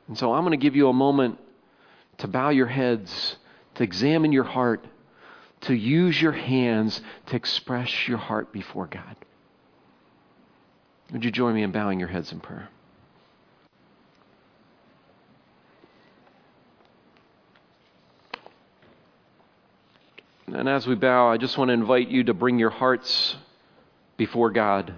And 0.07 0.17
so 0.17 0.33
I'm 0.33 0.43
going 0.43 0.51
to 0.51 0.63
give 0.63 0.75
you 0.75 0.87
a 0.89 0.93
moment 0.93 1.39
to 2.19 2.27
bow 2.27 2.49
your 2.49 2.67
heads, 2.67 3.37
to 3.75 3.83
examine 3.83 4.31
your 4.31 4.43
heart, 4.43 4.85
to 5.61 5.73
use 5.73 6.21
your 6.21 6.31
hands 6.31 7.01
to 7.27 7.35
express 7.35 8.07
your 8.07 8.17
heart 8.17 8.51
before 8.51 8.87
God. 8.87 9.15
Would 11.11 11.23
you 11.23 11.31
join 11.31 11.55
me 11.55 11.63
in 11.63 11.71
bowing 11.71 11.99
your 11.99 12.09
heads 12.09 12.31
in 12.31 12.39
prayer? 12.39 12.69
And 20.53 20.67
as 20.67 20.85
we 20.85 20.95
bow, 20.95 21.29
I 21.29 21.37
just 21.37 21.57
want 21.57 21.69
to 21.69 21.73
invite 21.73 22.09
you 22.09 22.25
to 22.25 22.33
bring 22.33 22.59
your 22.59 22.69
hearts 22.69 23.37
before 24.17 24.51
God. 24.51 24.93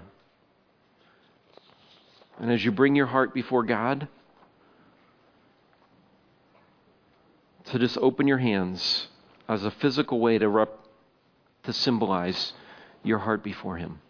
And 2.40 2.50
as 2.50 2.64
you 2.64 2.72
bring 2.72 2.96
your 2.96 3.06
heart 3.06 3.32
before 3.32 3.62
God, 3.62 4.08
to 7.66 7.78
just 7.78 7.96
open 7.98 8.26
your 8.26 8.38
hands 8.38 9.06
as 9.48 9.64
a 9.64 9.70
physical 9.70 10.18
way 10.18 10.38
to, 10.38 10.48
rep- 10.48 10.86
to 11.62 11.72
symbolize 11.72 12.52
your 13.04 13.18
heart 13.18 13.44
before 13.44 13.76
Him. 13.76 14.00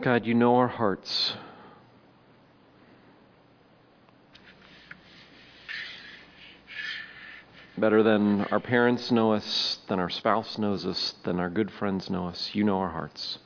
God, 0.00 0.26
you 0.26 0.34
know 0.34 0.56
our 0.56 0.66
hearts. 0.66 1.34
Better 7.82 8.04
than 8.04 8.42
our 8.52 8.60
parents 8.60 9.10
know 9.10 9.32
us, 9.32 9.78
than 9.88 9.98
our 9.98 10.08
spouse 10.08 10.56
knows 10.56 10.86
us, 10.86 11.16
than 11.24 11.40
our 11.40 11.50
good 11.50 11.68
friends 11.68 12.08
know 12.08 12.28
us. 12.28 12.50
You 12.52 12.62
know 12.62 12.78
our 12.78 12.90
hearts. 12.90 13.40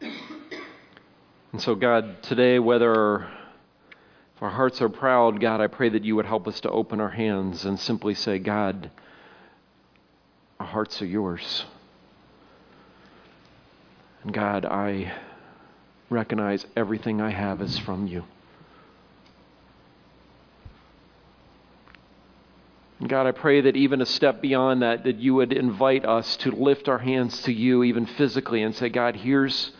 And 0.00 1.62
so, 1.62 1.76
God, 1.76 2.24
today, 2.24 2.58
whether 2.58 3.28
if 4.34 4.42
our 4.42 4.50
hearts 4.50 4.82
are 4.82 4.88
proud, 4.88 5.40
God, 5.40 5.60
I 5.60 5.68
pray 5.68 5.90
that 5.90 6.04
you 6.04 6.16
would 6.16 6.26
help 6.26 6.48
us 6.48 6.58
to 6.62 6.70
open 6.70 7.00
our 7.00 7.10
hands 7.10 7.64
and 7.64 7.78
simply 7.78 8.14
say, 8.14 8.40
God, 8.40 8.90
our 10.58 10.66
hearts 10.66 11.00
are 11.02 11.06
yours. 11.06 11.66
And 14.24 14.32
God, 14.34 14.64
I 14.64 15.12
recognize 16.10 16.66
everything 16.76 17.20
I 17.20 17.30
have 17.30 17.62
is 17.62 17.78
from 17.78 18.06
you. 18.06 18.24
God, 23.06 23.26
I 23.26 23.32
pray 23.32 23.62
that 23.62 23.76
even 23.76 24.02
a 24.02 24.06
step 24.06 24.42
beyond 24.42 24.82
that, 24.82 25.04
that 25.04 25.16
you 25.16 25.34
would 25.34 25.54
invite 25.54 26.04
us 26.04 26.36
to 26.38 26.50
lift 26.50 26.86
our 26.86 26.98
hands 26.98 27.40
to 27.42 27.52
you, 27.52 27.82
even 27.82 28.04
physically, 28.04 28.62
and 28.62 28.74
say, 28.74 28.90
God, 28.90 29.16
here's 29.16 29.70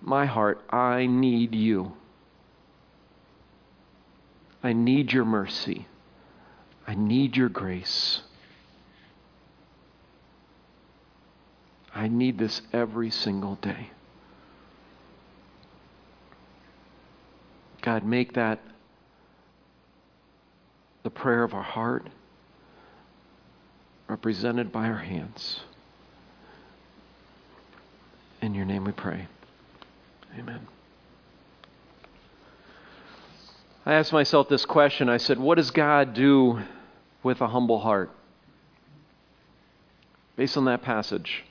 my 0.00 0.26
heart. 0.26 0.60
I 0.70 1.06
need 1.06 1.54
you. 1.54 1.92
I 4.62 4.72
need 4.72 5.12
your 5.12 5.24
mercy. 5.24 5.86
I 6.86 6.94
need 6.96 7.36
your 7.36 7.48
grace. 7.48 8.22
I 11.94 12.08
need 12.08 12.38
this 12.38 12.62
every 12.72 13.10
single 13.10 13.54
day. 13.56 13.90
God, 17.80 18.04
make 18.04 18.34
that 18.34 18.60
the 21.02 21.10
prayer 21.10 21.42
of 21.42 21.54
our 21.54 21.62
heart 21.62 22.06
represented 24.08 24.72
by 24.72 24.88
our 24.88 24.98
hands. 24.98 25.60
In 28.42 28.54
your 28.54 28.64
name 28.64 28.84
we 28.84 28.92
pray. 28.92 29.26
Amen. 30.38 30.66
I 33.86 33.94
asked 33.94 34.12
myself 34.12 34.48
this 34.48 34.66
question. 34.66 35.08
I 35.08 35.16
said, 35.16 35.38
What 35.38 35.56
does 35.56 35.70
God 35.70 36.14
do 36.14 36.60
with 37.22 37.40
a 37.40 37.46
humble 37.46 37.78
heart? 37.78 38.10
Based 40.36 40.56
on 40.56 40.66
that 40.66 40.82
passage. 40.82 41.44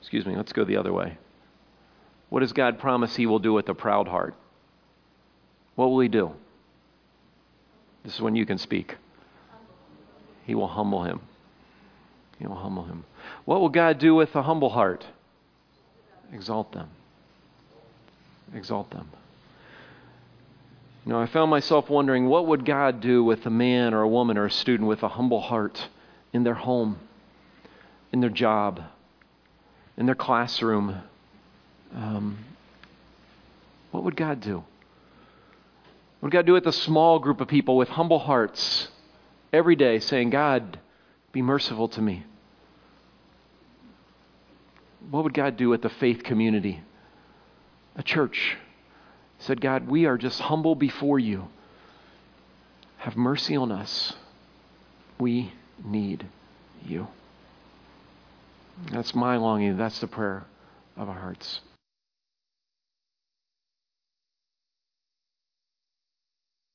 Excuse 0.00 0.26
me, 0.26 0.36
let's 0.36 0.52
go 0.52 0.64
the 0.64 0.76
other 0.76 0.92
way. 0.92 1.16
What 2.28 2.40
does 2.40 2.52
God 2.52 2.78
promise 2.78 3.14
He 3.14 3.26
will 3.26 3.38
do 3.38 3.52
with 3.52 3.68
a 3.68 3.74
proud 3.74 4.08
heart? 4.08 4.34
What 5.74 5.90
will 5.90 6.00
He 6.00 6.08
do? 6.08 6.32
This 8.04 8.14
is 8.14 8.20
when 8.20 8.34
you 8.36 8.44
can 8.44 8.58
speak. 8.58 8.96
He 10.44 10.54
will 10.54 10.68
humble 10.68 11.04
him. 11.04 11.20
He 12.38 12.46
will 12.46 12.56
humble 12.56 12.84
him. 12.84 13.04
What 13.44 13.60
will 13.60 13.68
God 13.68 13.98
do 13.98 14.14
with 14.14 14.34
a 14.34 14.42
humble 14.42 14.70
heart? 14.70 15.06
Exalt 16.32 16.72
them. 16.72 16.88
Exalt 18.54 18.90
them. 18.90 19.08
You 21.06 21.12
know, 21.12 21.20
I 21.20 21.26
found 21.26 21.50
myself 21.50 21.90
wondering 21.90 22.28
what 22.28 22.46
would 22.46 22.64
God 22.64 23.00
do 23.00 23.24
with 23.24 23.44
a 23.46 23.50
man 23.50 23.94
or 23.94 24.02
a 24.02 24.08
woman 24.08 24.38
or 24.38 24.46
a 24.46 24.50
student 24.50 24.88
with 24.88 25.02
a 25.02 25.08
humble 25.08 25.40
heart 25.40 25.88
in 26.32 26.44
their 26.44 26.54
home, 26.54 26.98
in 28.12 28.20
their 28.20 28.30
job, 28.30 28.82
in 29.96 30.06
their 30.06 30.14
classroom? 30.14 31.02
Um, 31.94 32.38
what 33.90 34.04
would 34.04 34.16
God 34.16 34.40
do? 34.40 34.64
What 36.22 36.28
would 36.28 36.34
God 36.34 36.46
do 36.46 36.52
with 36.52 36.68
a 36.68 36.72
small 36.72 37.18
group 37.18 37.40
of 37.40 37.48
people 37.48 37.76
with 37.76 37.88
humble 37.88 38.20
hearts 38.20 38.86
every 39.52 39.74
day 39.74 39.98
saying, 39.98 40.30
God, 40.30 40.78
be 41.32 41.42
merciful 41.42 41.88
to 41.88 42.00
me? 42.00 42.22
What 45.10 45.24
would 45.24 45.34
God 45.34 45.56
do 45.56 45.68
with 45.68 45.82
the 45.82 45.88
faith 45.88 46.22
community? 46.22 46.80
A 47.96 48.04
church 48.04 48.56
said, 49.40 49.60
God, 49.60 49.88
we 49.88 50.06
are 50.06 50.16
just 50.16 50.38
humble 50.38 50.76
before 50.76 51.18
you. 51.18 51.48
Have 52.98 53.16
mercy 53.16 53.56
on 53.56 53.72
us. 53.72 54.12
We 55.18 55.52
need 55.84 56.24
you. 56.86 57.08
That's 58.92 59.12
my 59.12 59.38
longing. 59.38 59.76
That's 59.76 59.98
the 59.98 60.06
prayer 60.06 60.44
of 60.96 61.08
our 61.08 61.18
hearts. 61.18 61.62